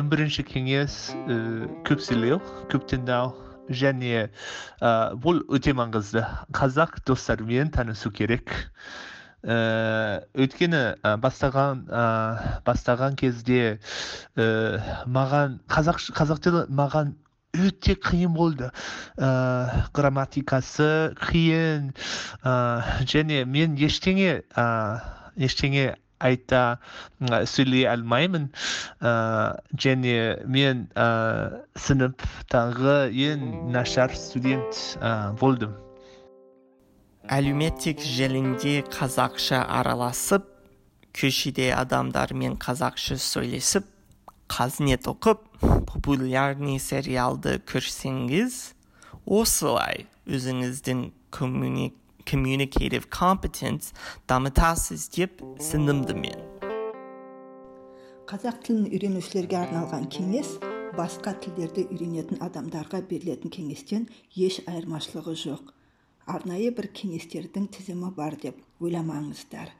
[0.00, 0.96] Ең бірінші кеңес
[1.26, 2.40] ә, көп сөйлеу
[2.72, 3.34] көп тыңдау
[3.68, 4.28] және
[4.80, 6.24] ә, бұл өте маңызды.
[6.56, 8.52] Қазақ достармен танысу керек.
[9.44, 12.06] Ә, өйткені ә, бастаған ә,
[12.66, 13.78] бастаған кезде
[14.36, 14.48] ә,
[15.06, 17.14] маған қазақ қазақ маған
[17.56, 18.70] өте қиын болды.
[19.16, 19.28] Ә,
[19.96, 21.92] грамматикасы қиын
[22.44, 22.56] ә,
[23.04, 24.66] және мен ештеңе ә,
[25.36, 26.78] ештеңе айта
[27.20, 28.50] сөйлей алмаймын.
[29.00, 29.14] Ә,
[29.72, 35.76] және мен ә, сыныптағы ең нашар студент ә, болдым.
[37.32, 40.44] Әлеуметтік желінде қазақша араласып
[41.16, 43.88] көшеде адамдармен қазақша сөйлесіп
[44.52, 45.42] қазнет оқып
[45.90, 48.58] популярный сериалды көрсеңіз
[49.26, 51.02] осылай өзіңіздің
[51.34, 53.90] communicative competence
[54.30, 56.38] дамытасыз деп сенімдімін
[58.30, 60.56] қазақ тілін үйренушілерге арналған кеңес
[60.96, 65.75] басқа тілдерді үйренетін адамдарға берілетін кеңестен еш айырмашылығы жоқ.
[66.26, 69.70] Арнайы бір кеңестердің тізімі бар деп ойламаңыздар.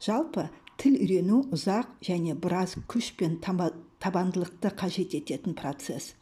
[0.00, 0.46] Жалпы
[0.80, 6.14] тіл үйрену ұзақ және біраз күш пен табандылықты қажет ететін процесс.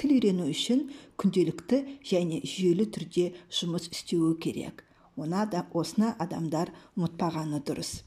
[0.00, 0.86] Тіл үйрену үшін
[1.20, 4.84] күнделікті және жүйелі түрде жұмыс істеуі керек.
[5.20, 8.00] Оны да осыны адамдар ұмытпағаны дұрыс.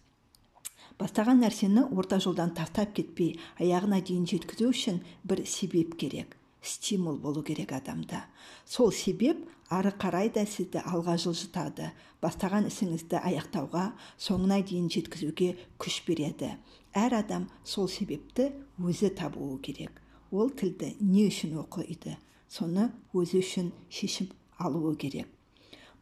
[0.98, 6.38] Бастаған нәрсені орта жолдан тастап кетпей аяғына дейін жеткізу үшін бір себеп керек.
[6.62, 8.26] Стимул болу керек адамда.
[8.66, 9.42] Сол себеп
[9.74, 11.90] ары қарай да сізді алға жылжытады.
[12.24, 13.90] Бастаған ісіңізді аяқтауға
[14.22, 16.54] соңына дейін жеткізуге күш береді.
[16.94, 20.00] Әр адам сол себепті өзі табуы керек.
[20.32, 22.16] Ол тілді не үшін оқиды
[22.54, 24.30] соны өзі үшін шешім
[24.62, 25.28] алуы керек.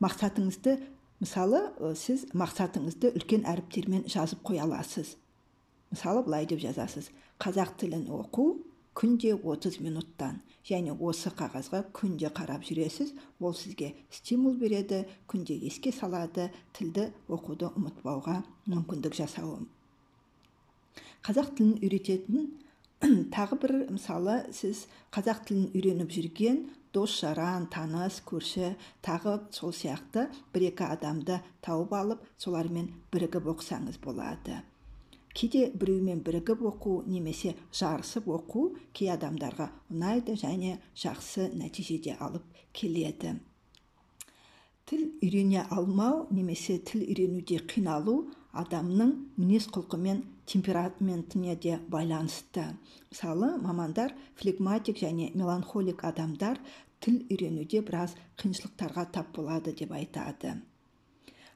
[0.04, 0.78] Мақсатыңызды
[1.22, 1.62] мысалы
[2.00, 5.16] сіз мақсатыңызды үлкен әріптермен жазып қоя аласыз.
[5.92, 7.12] Мысалы былай деп жазасыз.
[7.40, 8.48] Қазақ тілін оқу
[8.96, 13.14] күнде 30 минуттан және осы қағазға күнде қарап жүресіз.
[13.40, 19.62] Ол сізге стимул береді күнде еске салады тілді оқуды ұмытпауға мүмкіндік жасауы
[21.26, 22.48] қазақ тілін үйрететін
[23.36, 26.64] тағы бір мысалы сіз қазақ тілін үйреніп жүрген
[26.96, 28.72] дос жаран таныс көрші
[29.06, 34.64] тағы сол сияқты бір екі адамды тауып алып солармен бірігіп оқысаңыз болады.
[35.34, 43.38] Кейде біреумен бірігіп оқу немесе жарысып оқу кей адамдарға ұнайды және жақсы нәтижеде алып келеді.
[44.86, 48.16] Тіл үйрене алмау немесе тіл үйренуде қиналу
[48.52, 52.66] адамның мінез құлқы мен темпераментіне де байланысты.
[53.12, 56.60] Мысалы мамандар флегматик және меланхолик адамдар
[57.00, 60.58] тіл үйренуде біраз қиыншылықтарға тап болады деп айтады.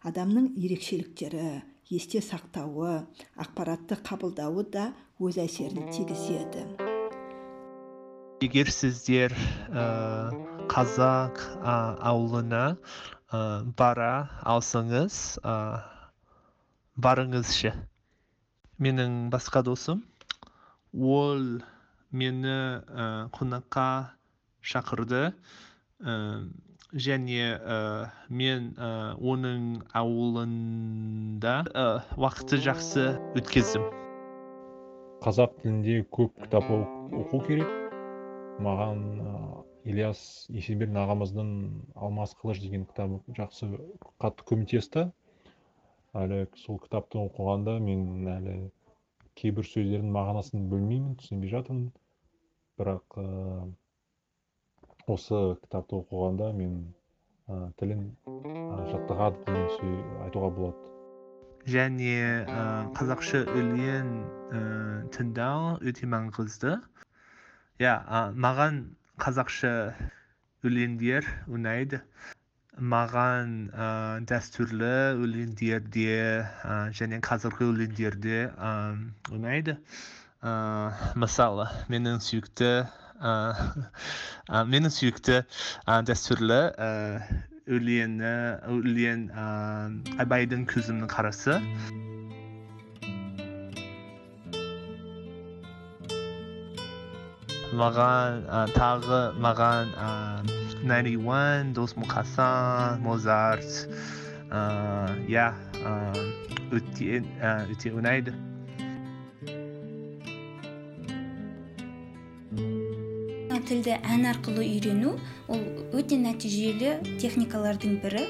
[0.05, 1.49] Адамның ерекшеліктері
[1.89, 3.06] есте сақтауы
[3.38, 4.89] ақпаратты қабылдауы да
[5.21, 6.65] өз әсерін тигізеді.
[8.41, 9.36] Егер сіздер
[9.69, 9.86] ә,
[10.71, 11.76] қазақ ә,
[12.10, 12.63] ауылына
[13.30, 15.56] ә, бара алсаңыз ә,
[16.98, 17.71] барыңызшы.
[18.82, 20.04] Менің басқа досым
[20.91, 21.62] ол
[22.12, 23.88] мені ә, қонаққа
[24.65, 25.24] шақырды.
[26.02, 26.50] Ә,
[26.95, 27.77] және ә,
[28.31, 33.84] мен ә, оның ауылында ә, уақытты жақсы өткіздім.
[35.25, 37.67] Қазақ тілінде көп кітап оқу керек.
[38.63, 39.36] Маған ә,
[39.91, 41.51] ильяс есенберлин ағамыздың
[41.99, 43.73] алмас қылыш деген кітабы жақсы
[44.23, 45.10] қатты көмектесті.
[46.15, 48.60] Әлі сол кітапты оқығанда мен әлі
[49.36, 51.89] кейбір сөздердің мағынасын білмеймін түсінбей жатырмын.
[52.79, 53.27] Бірақ ә,
[55.11, 56.77] осы кітапты оқығанда мен
[57.47, 58.79] ә, тілім ә,
[59.75, 59.93] сөй
[60.25, 60.91] айтуға болады.
[61.69, 62.15] Және
[62.45, 62.63] ә,
[62.97, 64.09] қазақша өлең
[64.49, 64.61] ә,
[65.13, 66.75] тыңдау өте маңызды.
[67.81, 68.81] Иә ә, маған
[69.21, 69.73] қазақша
[70.65, 72.01] өлеңдер ұнайды.
[72.75, 73.87] Маған ә,
[74.27, 78.75] дәстүрлі өлеңдерде ә, және қазіргі өлеңдерде ә,
[79.37, 79.77] ұнайды.
[80.41, 80.53] Ә,
[81.15, 82.71] мысалы менің сүйікті
[83.21, 85.38] менің сүйікті
[86.10, 86.60] дәстүрлі
[87.65, 88.34] өлеңі
[88.69, 89.21] өлең
[90.21, 91.56] абайдың көзімнің қарасы
[97.75, 98.43] маған
[98.75, 99.95] тағы маған
[100.86, 103.89] 91 дос мұқасан мозарт
[105.32, 105.47] иә
[106.75, 108.36] өте ұнайды
[113.67, 115.15] тілді ән арқылы үйрену
[115.51, 115.62] ол
[115.95, 118.23] өте нәтижелі техникалардың бірі.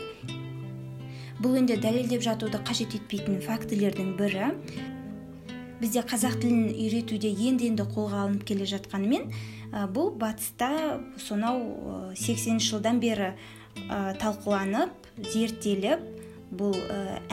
[1.43, 4.53] Бұл енді дәлелдеп жатуды қажет етпейтін фактілердің бірі.
[5.81, 9.27] Бізде қазақ тілін үйретуде енді енді қолға алынып келе жатқанымен
[9.91, 13.33] бұл батыста сонау ә, 80 жылдан бері
[14.21, 16.05] талқыланып зерттеліп
[16.55, 16.77] бұл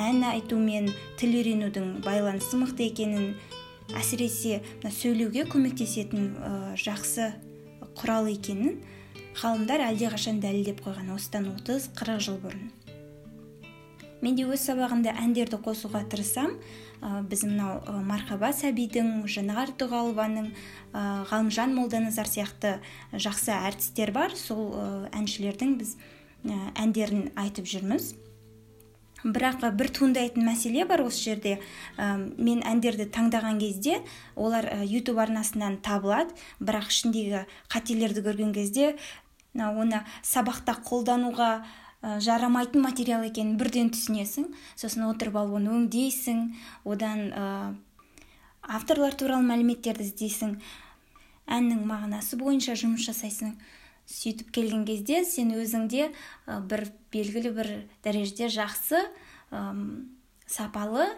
[0.00, 3.36] ән айту мен тіл үйренудің байланысы мықты екенін
[3.94, 6.32] әсіресе сөйлеуге көмектесетін
[6.82, 7.30] жақсы
[7.98, 8.80] құрал екенін
[9.40, 12.70] ғалымдар әлдеқашан дәлелдеп қойған осыдан 30-40 жыл бұрын.
[14.22, 16.52] Мен де өз сабағымда әндерді қосуға тырысам
[17.02, 22.76] ә, біз мынау ә, мархаба сәбидің жанағар дұғалованың ә, ғалымжан молданазар сияқты
[23.12, 24.36] жақсы әртістер бар.
[24.38, 24.76] Сол
[25.10, 25.96] әншілердің біз
[26.78, 28.12] әндерін айтып жүрміз.
[29.24, 31.58] Бірақ бір туындайтын мәселе бар осы жерде.
[31.96, 34.00] Ә, мен әндерді таңдаған кезде
[34.36, 36.34] олар ә, YouTube арнасынан табылады.
[36.60, 38.96] Бірақ ішіндегі қателерді көрген кезде
[39.54, 41.50] мына оны сабақта қолдануға
[42.02, 44.50] ә, жарамайтын материал екенін бірден түсінесің.
[44.76, 46.48] Сосын отырып алып оны өңдейсің.
[46.84, 47.74] Одан ә,
[48.62, 50.56] авторлар туралы мәліметтерді іздейсің.
[51.46, 53.54] Әннің мағынасы бойынша жұмыс жасайсың.
[54.10, 56.10] Сөйтіп келген кезде сен өзіңде
[56.70, 59.04] бір белгілі бір дәрежеде жақсы
[59.52, 60.10] ым,
[60.46, 61.10] сапалы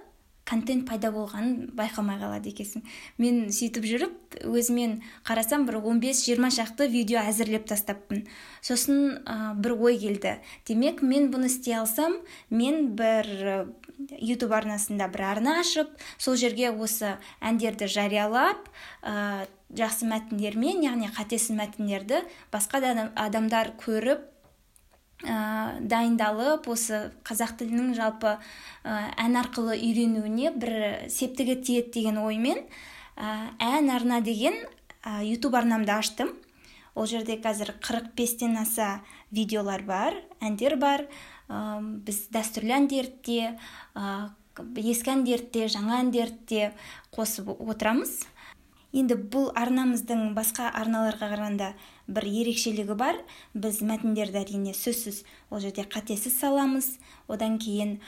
[0.44, 2.84] контент пайда болғанын байқамай қалады екенсің.
[3.16, 8.26] Мен сөйтіп жүріп өзімен қарасам бір 15-20 шақты видео әзірлеп тастаппын.
[8.60, 10.36] Сосын ә, бір ой келді.
[10.68, 12.18] Демек мен бұны істей алсам
[12.50, 13.72] мен бір
[14.20, 18.68] YouTube арнасында бір арна ашып сол жерге осы әндерді жариялап
[19.78, 24.24] жақсы мәтіндермен яғни қатесіз мәтіндерді басқа да адам- адамдар көріп
[25.24, 28.36] ә, дайындалып осы қазақ тілінің жалпы
[28.84, 30.74] ән арқылы үйренуіне бір
[31.10, 32.64] септігі тиеді деген оймен
[33.16, 34.56] ән арна деген
[35.04, 36.32] ә, YouTube арнамды аштым.
[36.94, 41.06] Ол жерде қазір 45-тен аса видеолар бар әндер бар.
[41.48, 43.58] Ә, біз дәстүрлі әндерді де
[43.94, 44.30] ә,
[44.80, 46.72] ескі әндерді де жаңа әндерді де
[47.14, 48.24] қосып отырамыз.
[48.94, 51.70] Енді бұл арнамыздың басқа арналарға қарағанда
[52.06, 53.18] бір ерекшелігі бар.
[53.54, 56.94] Біз мәтіндерді әрине сөзсіз ол жерде қатесіз саламыз.
[57.28, 57.98] Одан кейін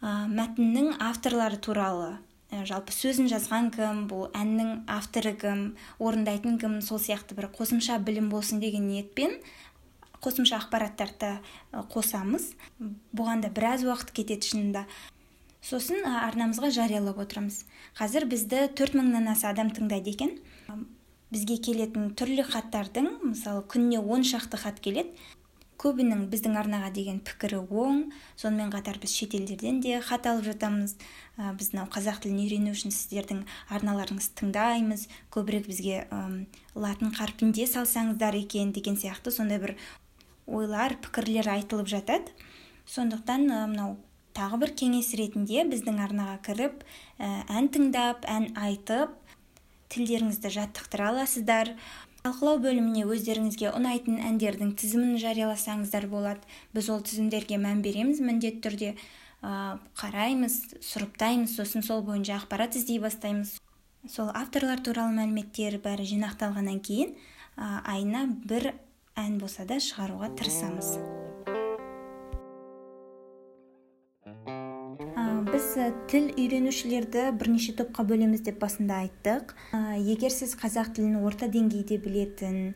[0.00, 2.14] ә, мәтіннің авторлары туралы
[2.54, 5.66] ә, жалпы сөзін жазған кім бұл әннің авторы кім
[5.98, 9.38] орындайтын кім сол сияқты бір қосымша білім болсын деген ниетпен
[10.24, 11.34] қосымша ақпараттарды
[11.92, 12.54] қосамыз.
[13.12, 14.86] Бұған да біраз уақыт кетеді шынында.
[15.64, 17.62] Сосын арнамызға жариялап отырамыз.
[17.96, 20.36] Қазір бізді төрт мыңнан аса адам тыңдайды екен.
[21.32, 25.16] Бізге келетін түрлі хаттардың мысалы күніне он шақты хат келеді.
[25.80, 28.04] Көбінің біздің арнаға деген пікірі оң.
[28.38, 30.94] Сонымен қатар біз шетелдерден де хат алып жатамыз.
[31.36, 33.42] Ә, біз мынау қазақ тілін үйрену үшін сіздердің
[33.74, 35.08] арналарыңызды тыңдаймыз.
[35.34, 36.46] Көбірек бізге ым,
[36.78, 39.74] латын қарпінде салсаңыздар екен деген сияқты сондай бір
[40.46, 42.30] ойлар пікірлер айтылып жатады.
[42.86, 43.98] Сондықтан мынау
[44.34, 46.82] тағы бір кеңес ретінде біздің арнаға кіріп
[47.18, 49.14] ә, ән тыңдап ән айтып
[49.94, 51.74] тілдеріңізді жаттықтыра аласыздар.
[52.24, 56.40] Талқылау бөліміне өздеріңізге ұнайтын әндердің тізімін жарияласаңыздар болады.
[56.72, 58.94] Біз ол тізімдерге мән береміз міндетті түрде
[60.00, 63.58] қараймыз сұрыптаймыз сосын сол бойынша ақпарат іздей бастаймыз.
[64.08, 67.12] Сол авторлар туралы мәліметтер бәрі жинақталғаннан кейін
[67.60, 68.72] айына бір
[69.20, 70.94] ән болса да шығаруға тырысамыз.
[74.24, 79.54] Ә, тіл үйренушілерді бірнеше топқа бөлеміз деп басында айттық.
[80.00, 82.74] Егер сіз қазақ тілін орта деңгейде білетін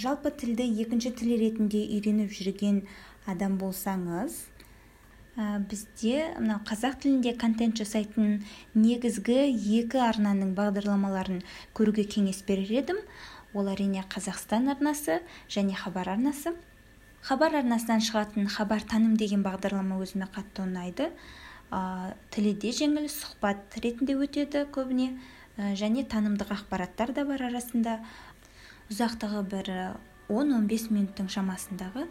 [0.00, 2.82] жалпы тілді екінші тіл ретінде үйреніп жүрген
[3.28, 4.38] адам болсаңыз
[5.38, 8.40] бізде мына қазақ тілінде контент жасайтын
[8.74, 9.36] негізгі
[9.80, 11.44] екі арнаның бағдарламаларын
[11.78, 13.04] көруге кеңес берер едім.
[13.54, 16.56] Ол әрине қазақстан арнасы және хабар арнасы.
[17.26, 21.10] Хабар арнасынан шығатын хабар таным деген бағдарлама өзіме қатты ұнайды.
[21.70, 25.12] Ә, тілі де жеңіл сұхбат ретінде өтеді көбіне.
[25.58, 27.98] Ә, және танымдық ақпараттар да бар арасында.
[28.88, 29.72] Ұзақтығы бір
[30.28, 32.06] 10-15 минуттың шамасындағы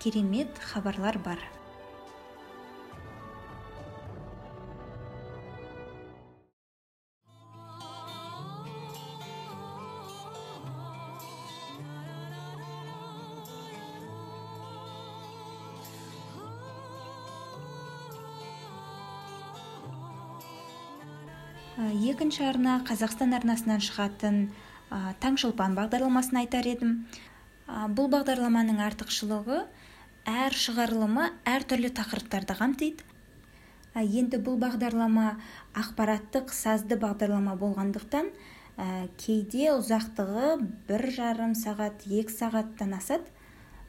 [0.00, 1.42] керемет хабарлар бар.
[22.10, 27.06] Екінші арна қазақстан арнасынан шығатын ә, таңшолпан бағдарламасын айтар едім.
[27.66, 29.62] Ә, бұл бағдарламаның артықшылығы
[30.30, 33.10] әр шығарылымы әртүрлі тақырыптарды қамтиды
[33.90, 35.32] Ә, енді бұл бағдарлама
[35.74, 38.28] ақпараттық сазды бағдарлама болғандықтан
[38.78, 40.52] ә, кейде ұзақтығы
[40.86, 43.26] бір жарым сағат екі сағаттан асады.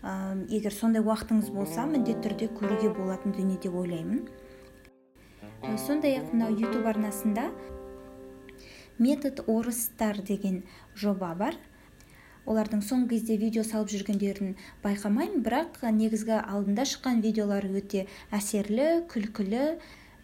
[0.01, 4.25] Ә, егер сондай уақытыңыз болса міндетті түрде көруге болатын дүние деп ойлаймын.
[5.77, 7.51] Сондай ақ мынау ютуб арнасында
[8.97, 10.63] метод орыстар деген
[10.95, 11.57] жоба бар
[12.45, 19.65] олардың соңғы кезде видео салып жүргендерін байқамаймын бірақ негізгі алдында шыққан видеолары өте әсерлі күлкілі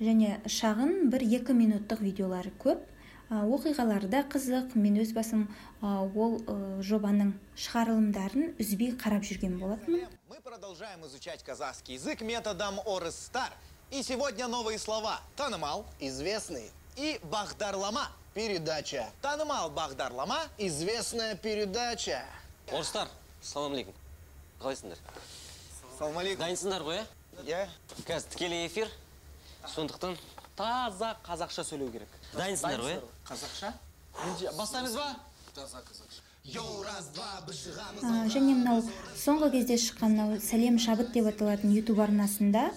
[0.02, 2.86] және шағын бір екі минуттық видеолары көп
[3.30, 5.48] оқиғалары да қызық мен өз басым
[5.82, 6.40] ол
[6.90, 7.34] жобаның
[7.66, 10.08] шығарылымдарын үзбей қарап жүрген болатынмын
[10.38, 13.52] Мы продолжаем изучать казахский язык методом Орыстар.
[13.90, 15.20] И сегодня новые слова.
[15.36, 15.86] Танымал.
[16.00, 16.70] Известный.
[16.98, 18.08] И Бахдарлама.
[18.34, 19.08] Передача.
[19.22, 20.40] Танымал Бахдарлама.
[20.58, 22.24] Известная передача.
[22.72, 23.08] орыстар
[23.42, 23.94] салам алейкум
[24.60, 24.98] қалайсыңдар
[25.98, 26.44] Салам алейкум.
[26.46, 27.06] дайынсыңдар ғой иә
[27.48, 27.70] Я.
[28.06, 28.90] қазір тікелей эфир
[29.74, 30.18] сондықтан
[30.58, 33.74] таза қазақша сөйлеу керек дайынсыңдар ғой иә Казахша?
[34.58, 35.16] Бастаймыз ба?
[36.44, 38.04] Йоу, раз, два, біз шығамыз.
[38.04, 38.84] Ә, және мынау
[39.16, 42.70] соңғы кезде шыққан мынау сәлем шабыт деп аталатын ютуб арнасында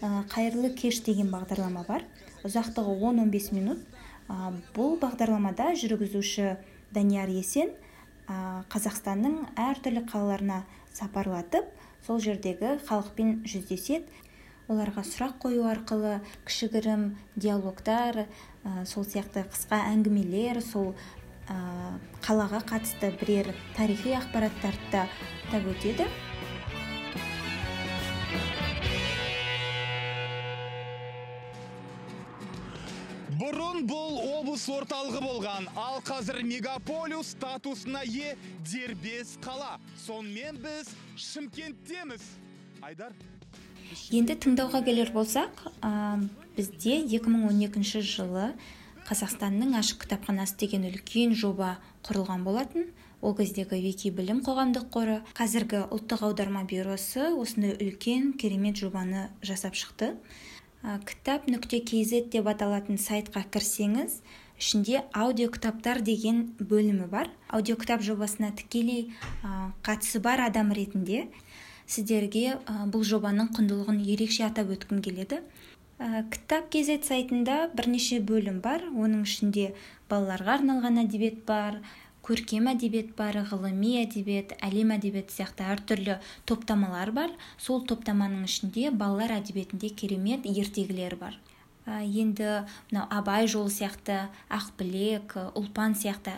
[0.00, 2.04] қайырлы кеш деген бағдарлама бар
[2.46, 3.82] ұзақтығы 10-15 минут.
[4.28, 6.56] Ә, бұл бағдарламада жүргізуші
[6.94, 7.72] данияр есен
[8.28, 10.62] ә, қазақстанның әртүрлі қалаларына
[10.94, 11.68] сапарлатып
[12.06, 14.06] сол жердегі халықпен жүздеседі.
[14.68, 20.92] Оларға сұрақ қою арқылы кішігірім диалогтар ә, сол сияқты қысқа әңгімелер сол
[22.20, 25.06] қалаға қатысты бірер тарихи ақпараттарды да
[25.48, 26.04] атап өтеді.
[33.38, 35.68] Бұрын бұл облыс орталығы болған.
[35.78, 38.34] Ал қазір мегаполис статусына ие
[38.66, 39.76] дербес қала.
[40.06, 42.24] Сонымен біз шымкенттеміз.
[42.82, 43.14] Айдар?
[44.10, 45.62] Енді тыңдауға келер болсақ
[46.56, 48.50] бізде 2012 жылы
[49.06, 51.76] қазақстанның ашық кітапханасы деген үлкен жоба
[52.08, 52.90] құрылған болатын.
[53.22, 55.22] Ол кездегі вики білім қоғамдық қоры.
[55.38, 60.16] Қазіргі ұлттық аударма бюросы осындай үлкен керемет жобаны жасап шықты.
[60.82, 64.20] Кітап нүкте kz деп аталатын сайтқа кірсеңіз
[64.58, 67.30] ішінде аудио кітаптар деген бөлімі бар.
[67.48, 69.10] Аудио кітап жобасына тікелей
[69.82, 71.26] қатысы бар адам ретінде
[71.86, 72.58] сіздерге
[72.94, 75.42] бұл жобаның құндылығын ерекше атап өткім келеді.
[75.98, 78.86] Кітап kz сайтында бірнеше бөлім бар.
[78.94, 79.72] Оның ішінде
[80.10, 81.82] балаларға арналған әдебиет бар
[82.28, 86.18] көркем әдебиет бар ғылыми әдебиет әлем әдебиеті сияқты әртүрлі
[86.48, 87.30] топтамалар бар.
[87.56, 91.38] Сол топтаманың ішінде балалар әдебиетінде керемет ертегілер бар.
[91.88, 96.34] Енді мынау абай жолы сияқты ақбілек ұлпан сияқты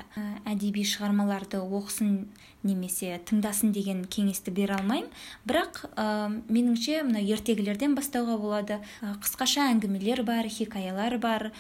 [0.47, 2.29] әдеби шығармаларды оқысын
[2.63, 5.11] немесе тыңдасын деген кеңесті бере алмаймын.
[5.43, 8.79] Бірақ ә, меніңше мына ертегілерден бастауға болады.
[9.03, 11.51] Қысқаша әңгімелер бар хикаялар бар.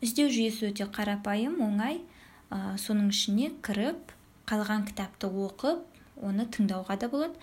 [0.00, 2.00] Іздеу жүйесі өте қарапайым оңай.
[2.50, 4.12] Ә, соның ішіне кіріп
[4.46, 5.84] қалған кітапты оқып
[6.22, 7.34] оны тыңдауға да болады.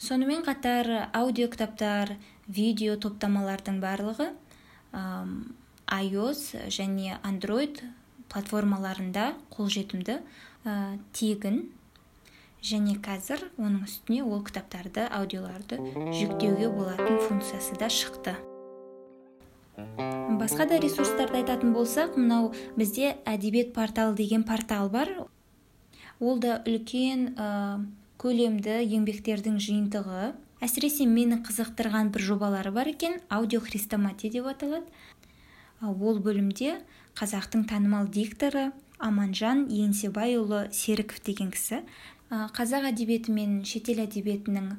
[0.00, 2.16] Сонымен қатар аудио кітаптар
[2.48, 4.30] видео топтамалардың барлығы
[4.96, 5.52] ам,
[5.90, 7.82] iOS және Android
[8.30, 10.20] платформаларында қолжетімді.
[10.64, 11.70] Ә, тегін
[12.60, 15.80] және қазір оның үстіне ол кітаптарды аудиоларды
[16.12, 18.36] жүктеуге болатын функциясы да шықты.
[20.40, 25.10] Басқа да ресурстарды айтатын болсақ мынау бізде әдебиет порталы деген портал бар.
[26.20, 27.84] Ол да үлкен ә,
[28.20, 30.34] көлемді еңбектердің жиынтығы.
[30.60, 34.84] Әсіресе мені қызықтырған бір жобалары бар екен аудио хрестоматия деп аталады
[35.80, 36.80] ол бөлімде
[37.16, 38.70] қазақтың танымал дикторы
[39.00, 41.80] аманжан еңсебайұлы серіков деген кісі.
[42.30, 44.74] Қазақ әдебиеті мен шетел әдебиетінің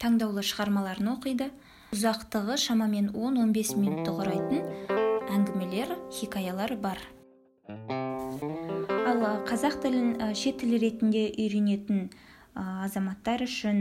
[0.00, 1.50] таңдаулы шығармаларын оқиды.
[1.90, 4.90] Ұзақтығы шамамен 10-15 минутты құрайтын
[5.34, 7.00] әңгімелер хикаялар бар.
[9.10, 12.04] Ал қазақ тілін шет тілі ретінде үйренетін
[12.54, 13.80] азаматтар үшін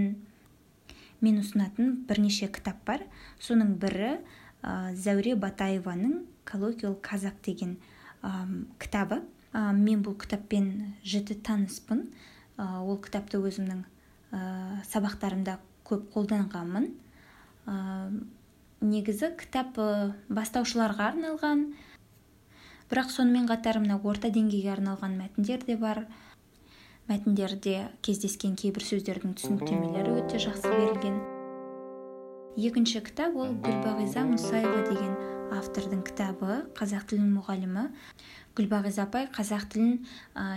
[1.21, 3.03] мен ұсынатын бірнеше кітап бар.
[3.37, 4.15] Соның бірі
[4.97, 7.75] зәуре батаеваның коллоквиал казак деген
[8.81, 9.21] кітабы.
[9.53, 12.07] Мен бұл кітаппен жіті таныспын.
[12.57, 13.85] Ол кітапты өзімнің
[14.89, 16.89] сабақтарымда көп қолданғанмын.
[18.81, 19.77] Негізі кітап
[20.29, 21.65] бастаушыларға арналған.
[22.89, 26.05] Бірақ сонымен қатар мына орта деңгейге арналған мәтіндер де бар.
[27.09, 31.19] Мәтіндерде кездескен кейбір сөздердің түсініктемелері өте жақсы берілген.
[32.57, 35.13] Екінші кітап ол гүлбағиза мұсаева деген
[35.53, 37.85] автордың кітабы қазақ тілінің мұғалімі.
[38.57, 39.95] Гүлбағиза апай қазақ тілін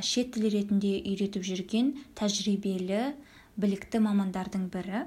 [0.05, 3.13] шет тілі ретінде үйретіп жүрген тәжірибелі
[3.61, 5.07] білікті мамандардың бірі.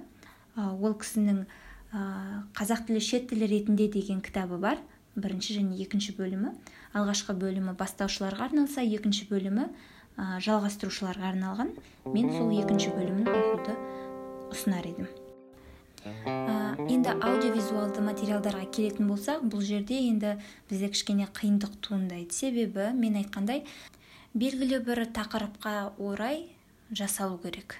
[0.56, 1.46] Ол кісінің
[1.94, 4.82] қазақ тілі шет тілі ретінде деген кітабы бар
[5.16, 6.52] бірінші және екінші бөлімі.
[6.96, 9.68] Алғашқы бөлімі бастаушыларға арналса екінші бөлімі
[10.20, 11.72] ә, жалғастырушыларға арналған.
[12.12, 13.76] Мен сол екінші бөлімін оқуды
[14.52, 15.08] ұсынар едім.
[16.06, 20.36] Ә, енді аудиовизуалды материалдарға келетін болсақ бұл жерде енді
[20.70, 23.64] бізде кішкене қиындық туындайды себебі мен айтқандай
[24.36, 26.44] белгілі бір тақырыпқа орай
[26.92, 27.80] жасалу керек.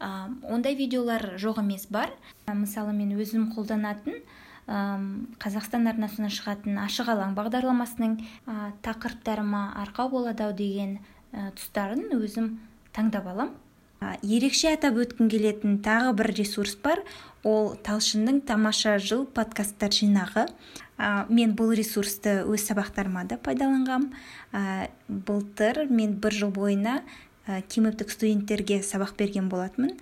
[0.00, 2.12] Ә, ондай видеолар жоқ емес бар.
[2.46, 4.22] Мысалы мен өзім қолданатын
[4.66, 10.98] қазақстан арнасынан шығатын ашық алаң бағдарламасының ә, тақырыптарыма арқау болады ау деген
[11.30, 12.56] ә, тұстарын өзім
[12.96, 13.52] таңдап алам.
[14.02, 17.04] Ә, ерекше атап өткім келетін тағы бір ресурс бар.
[17.46, 20.48] Ол талшынның тамаша жыл подкасттар жинағы.
[20.98, 24.10] Ә, мен бұл ресурсты өз сабақтарыма да пайдаланғам.
[24.50, 27.04] Ә, былтыр мен бір жыл бойына
[27.46, 29.96] ә, кемептік студенттерге сабақ берген болатынмын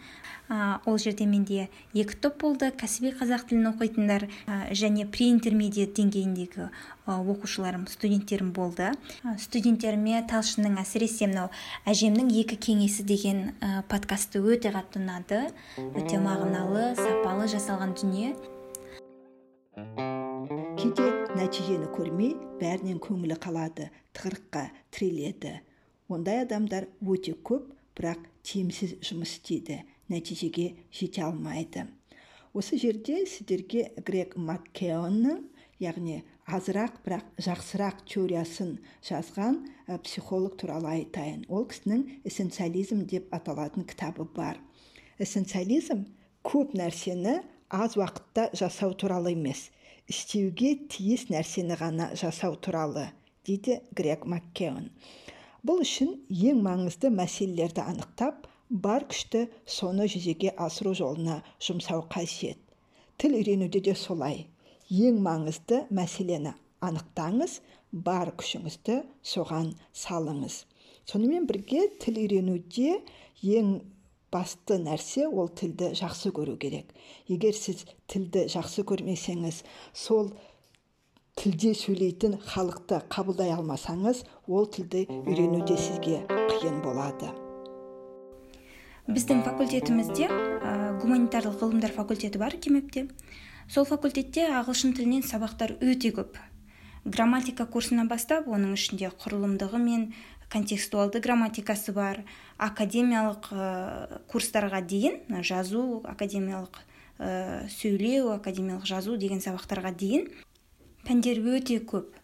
[0.48, 2.70] ә, ол жерде менде екі топ болды.
[2.72, 6.68] Кәсіби қазақ тілін оқитындар ә, және интермедиат деңгейіндегі
[7.06, 8.92] оқушыларым студенттерім болды.
[9.38, 11.50] Студенттеріме талшынның әсіресе мынау
[11.86, 13.52] әжемнің екі кеңесі деген
[13.88, 15.44] подкасты өте қатты ұнады.
[15.76, 18.34] Өте мағыналы сапалы жасалған дүние.
[20.78, 25.60] Кейде нәтижені көрмей бәрінен көңілі қалады тығырыққа тіреледі.
[26.08, 29.80] Ондай адамдар өте көп бірақ тиімсіз жұмыс істейді
[30.12, 31.86] нәтижеге жете алмайды.
[32.54, 35.40] Осы жерде сіздерге грег маккеонның
[35.82, 38.76] яғни азырақ бірақ жақсырақ теориясын
[39.06, 39.62] жазған
[40.04, 41.46] психолог туралы айтайын.
[41.48, 44.60] Ол кісінің эссенциализм деп аталатын кітабы бар.
[45.18, 46.04] Эссенциализм
[46.44, 47.40] көп нәрсені
[47.70, 49.70] аз уақытта жасау туралы емес
[50.06, 53.08] істеуге тиіс нәрсені ғана жасау туралы
[53.46, 54.90] дейді грег маккеон.
[55.64, 58.48] Бұл үшін ең маңызды мәселелерді анықтап
[58.84, 59.46] бар күшті
[59.78, 62.60] соны жүзеге асыру жолына жұмсау қасиет
[63.18, 64.46] тіл үйренуде де солай.
[64.90, 66.54] Ең маңызды мәселені
[66.84, 67.58] анықтаңыз
[68.06, 70.64] бар күшіңізді соған салыңыз.
[71.08, 72.98] Сонымен бірге тіл үйренуде
[73.42, 73.76] ең
[74.34, 76.90] басты нәрсе ол тілді жақсы көру керек.
[77.28, 79.62] Егер сіз тілді жақсы көрмесеңіз
[79.94, 80.32] сол
[81.38, 87.28] тілде сөйлейтін халықты қабылдай алмасаңыз ол тілді үйренуде сізге қиын болады.
[89.04, 90.70] Біздің факультетімізде ә,
[91.02, 93.10] гуманитарлық ғылымдар факультеті бар кемепте.
[93.68, 96.38] Сол факультетте ағылшын тілінен сабақтар өте көп.
[97.04, 100.06] Грамматика курсынан бастап оның ішінде құрылымдығы мен
[100.48, 102.22] контекстуалды грамматикасы бар
[102.56, 103.68] академиялық ә,
[104.32, 106.80] курстарға дейін жазу академиялық
[107.18, 110.28] ә, сөйлеу академиялық жазу деген сабақтарға дейін
[111.06, 112.14] пәндер өте көп.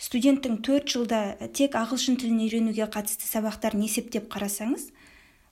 [0.00, 4.88] Студенттің төрт жылда тек ағылшын тілін үйренуге қатысты сабақтарын есептеп қарасаңыз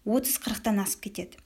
[0.08, 1.36] отыз қырықтан асып кетеді.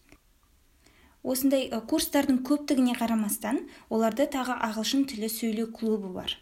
[1.22, 3.60] Осындай курстардың көптігіне қарамастан
[3.90, 6.36] оларда тағы ағылшын тілі сөйлеу клубы бар.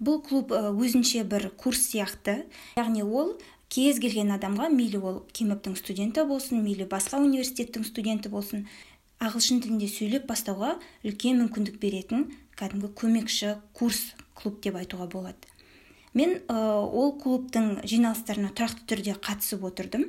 [0.00, 2.44] Бұл клуб өзінше бір курс сияқты.
[2.76, 3.34] Яғни ол
[3.68, 8.64] кез келген адамға мейлі ол кемептің студенті болсын мейлі басқа университеттің студенті болсын
[9.20, 12.28] ағылшын тілінде сөйлеп бастауға үлкен мүмкіндік беретін
[12.58, 15.48] кәдімгі көмекші курс клуб деп айтуға болады.
[16.18, 20.08] Мен ол клубтың жиналыстарына тұрақты түрде қатысып отырдым.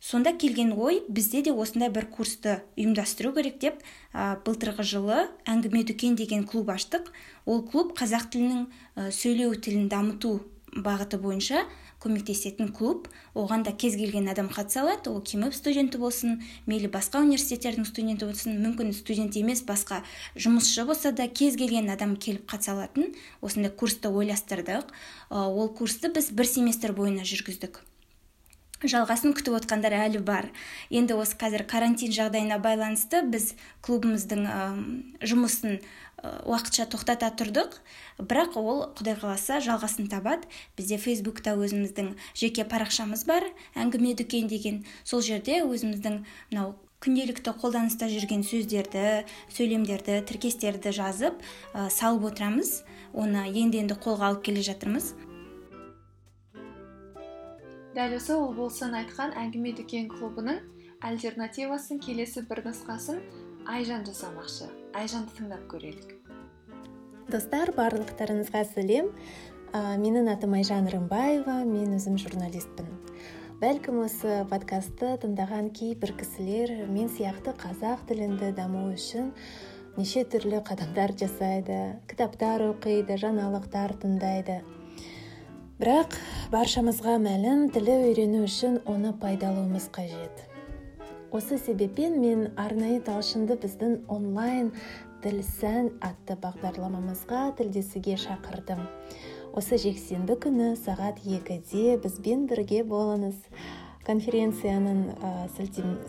[0.00, 3.80] Сонда келген ой бізде де осындай бір курсты ұйымдастыру керек деп
[4.12, 7.08] ә, былтырғы жылы әңгіме дүкен деген клуб аштық.
[7.46, 10.36] Ол клуб қазақ тілінің ә, сөйлеу тілін дамыту
[10.76, 11.64] бағыты бойынша
[12.06, 13.08] көмектесетін клуб.
[13.34, 15.10] Оған да кез келген адам қатыса алады.
[15.10, 16.38] Ол кимэп студенті болсын
[16.70, 18.54] мейлі басқа университеттердің студенті болсын.
[18.62, 20.04] Мүмкін студент емес басқа
[20.38, 23.10] жұмысшы болса да кез келген адам келіп қатыса алатын.
[23.42, 24.94] Осындай курсты ойластырдық.
[25.34, 27.82] Ол курсты біз бір семестр бойына жүргіздік.
[28.84, 30.50] Жалғасын күтіп отқандар әлі бар.
[30.92, 34.44] Енді осы қазір карантин жағдайына байланысты біз клубымыздың
[35.24, 35.78] жұмысын
[36.46, 37.76] уақытша тоқтата тұрдық.
[38.18, 40.48] Бірақ ол құдай қаласа жалғасын табады.
[40.78, 44.84] Бізде фейсбукта өзіміздің жеке парақшамыз бар әңгіме дүкен деген.
[45.04, 46.74] Сол жерде өзіміздің мынау
[47.04, 51.42] күнделікті қолданыста жүрген сөздерді сөйлемдерді тіркестерді жазып
[51.74, 52.82] ә, салып отырамыз.
[53.12, 55.12] Оны енді енді қолға алып келе жатырмыз.
[57.96, 60.58] Дәл осы ол болсын айтқан әңгіме дүкен клубының
[61.04, 63.22] альтернативасын келесі бір нұсқасын
[63.66, 64.68] айжан жасамақшы.
[64.94, 66.14] Айжанды тыңдап көрелік.
[67.30, 69.10] Достар барлықтарыңызға сәлем.
[69.74, 72.86] Ә, менің атым айжан рымбаева мен өзім журналистпін.
[73.60, 79.32] Бәлкім осы подкастты тыңдаған кейбір кісілер мен сияқты қазақ тілінде даму үшін
[79.96, 84.60] неше түрлі қадамдар жасайды кітаптар оқиды жаңалықтар тыңдайды.
[85.80, 86.20] Бірақ
[86.52, 90.46] баршамызға мәлім тілі үйрену үшін оны пайдалануымыз қажет.
[91.36, 94.70] Осы себеппен мен арнайы талшынды біздің онлайн
[95.20, 98.80] тіл сән атты бағдарламамызға тілдесуге шақырдым.
[99.52, 103.36] Осы жексенбі күні сағат екіде бізбен бірге болыңыз.
[104.08, 105.34] Конференцияның ә,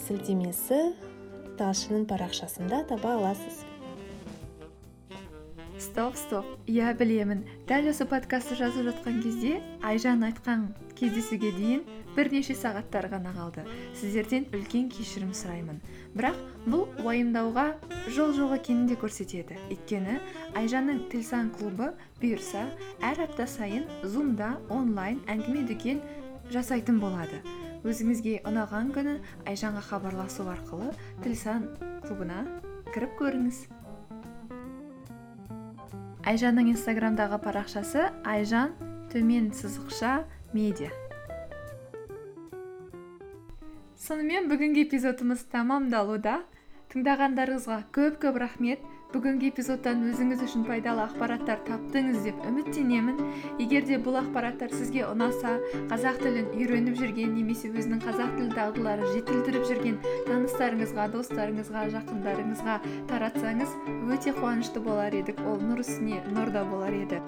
[0.07, 0.81] сілтемесі
[1.59, 3.65] талшынның парақшасында таба аласыз.
[5.75, 7.43] Стоп стоп иә білемін.
[7.67, 11.83] Дәл осы подкастты жазып жатқан кезде айжан айтқан кездесуге дейін
[12.17, 13.63] бірнеше сағаттар ғана қалды.
[13.97, 15.77] Сіздерден үлкен кешірім сұраймын.
[16.17, 17.67] Бірақ бұл уайымдауға
[18.15, 19.59] жол жоқ екенін де көрсетеді.
[19.69, 20.17] Өйткені
[20.57, 21.91] айжанның тілсан клубы
[22.21, 22.65] бұйырса
[23.05, 26.01] әр апта сайын зумда онлайн әңгіме дүкен
[26.53, 27.43] жасайтын болады.
[27.85, 30.89] Өзіңізге ұнаған күні айжанға хабарласу арқылы
[31.23, 31.69] тілсан
[32.07, 32.41] клубына
[32.95, 33.67] кіріп көріңіз.
[36.27, 38.73] Айжанның инстаграмдағы парақшасы айжан
[39.13, 40.25] төмен сызықша
[40.57, 40.91] медиа.
[44.07, 46.41] Сонымен бүгінгі эпизодымыз тамамдалуда
[46.93, 48.85] тыңдағандарыңызға көп көп рахмет.
[49.07, 53.21] Бүгінгі эпизодтан өзіңіз үшін пайдалы ақпараттар таптыңыз деп үміттенемін.
[53.63, 55.53] Егер де бұл ақпараттар сізге ұнаса
[55.91, 62.79] қазақ тілін үйреніп жүрген немесе өзінің қазақ тілі дағдыларын жетілдіріп жүрген таныстарыңызға достарыңызға жақындарыңызға
[63.11, 63.79] таратсаңыз
[64.11, 65.39] өте қуанышты болар едік.
[65.47, 67.23] Ол нұр үстіне нұр да болар еді.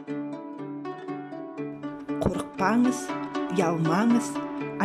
[2.29, 2.99] Қорықпаңыз
[3.55, 4.27] ұялмаңыз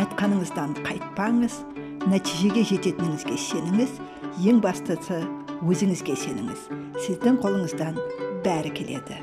[0.01, 1.59] айтқаныңыздан қайтпаңыз
[2.09, 3.91] нәтижеге жететініңізге сеніңіз
[4.49, 5.19] ең бастысы
[5.61, 6.65] өзіңізге сеніңіз.
[7.05, 7.99] Сіздің қолыңыздан
[8.45, 9.21] бәрі келеді.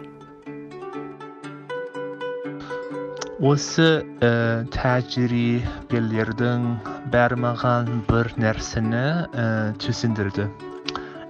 [3.43, 3.89] Осы
[4.23, 6.69] ә, тәжірибелердің
[7.11, 9.49] бәрі маған бір нәрсені ә,
[9.83, 10.47] түсіндірді.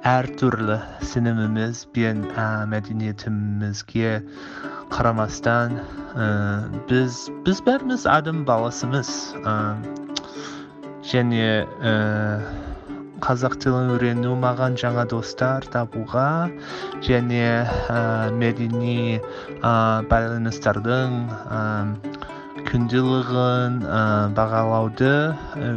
[0.02, 0.76] Әртүрлі
[1.06, 4.16] сеніміміз бен ә, мәдениетімізге
[4.90, 6.26] қарамастан ә,
[6.90, 9.12] біз біз бәріміз адам баласымыз
[9.46, 9.54] ә,
[11.06, 11.46] және
[13.22, 16.50] қазақ тілін үйрену маған жаңа достар табуға
[17.06, 18.00] және ә,
[18.42, 19.74] мәдени ә,
[20.10, 21.62] байланыстардың ә,
[22.72, 24.02] күнделігін ә,
[24.34, 25.14] бағалауды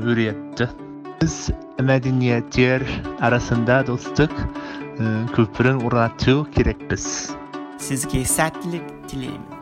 [0.01, 0.71] үйретті
[1.25, 1.49] Biz
[1.79, 2.81] medeniyetler
[3.21, 4.31] arasında dostluk,
[4.99, 5.03] e,
[5.35, 7.29] kültürün uğratıyor gerekmiz.
[7.77, 9.54] Sizge sertlik dilerim.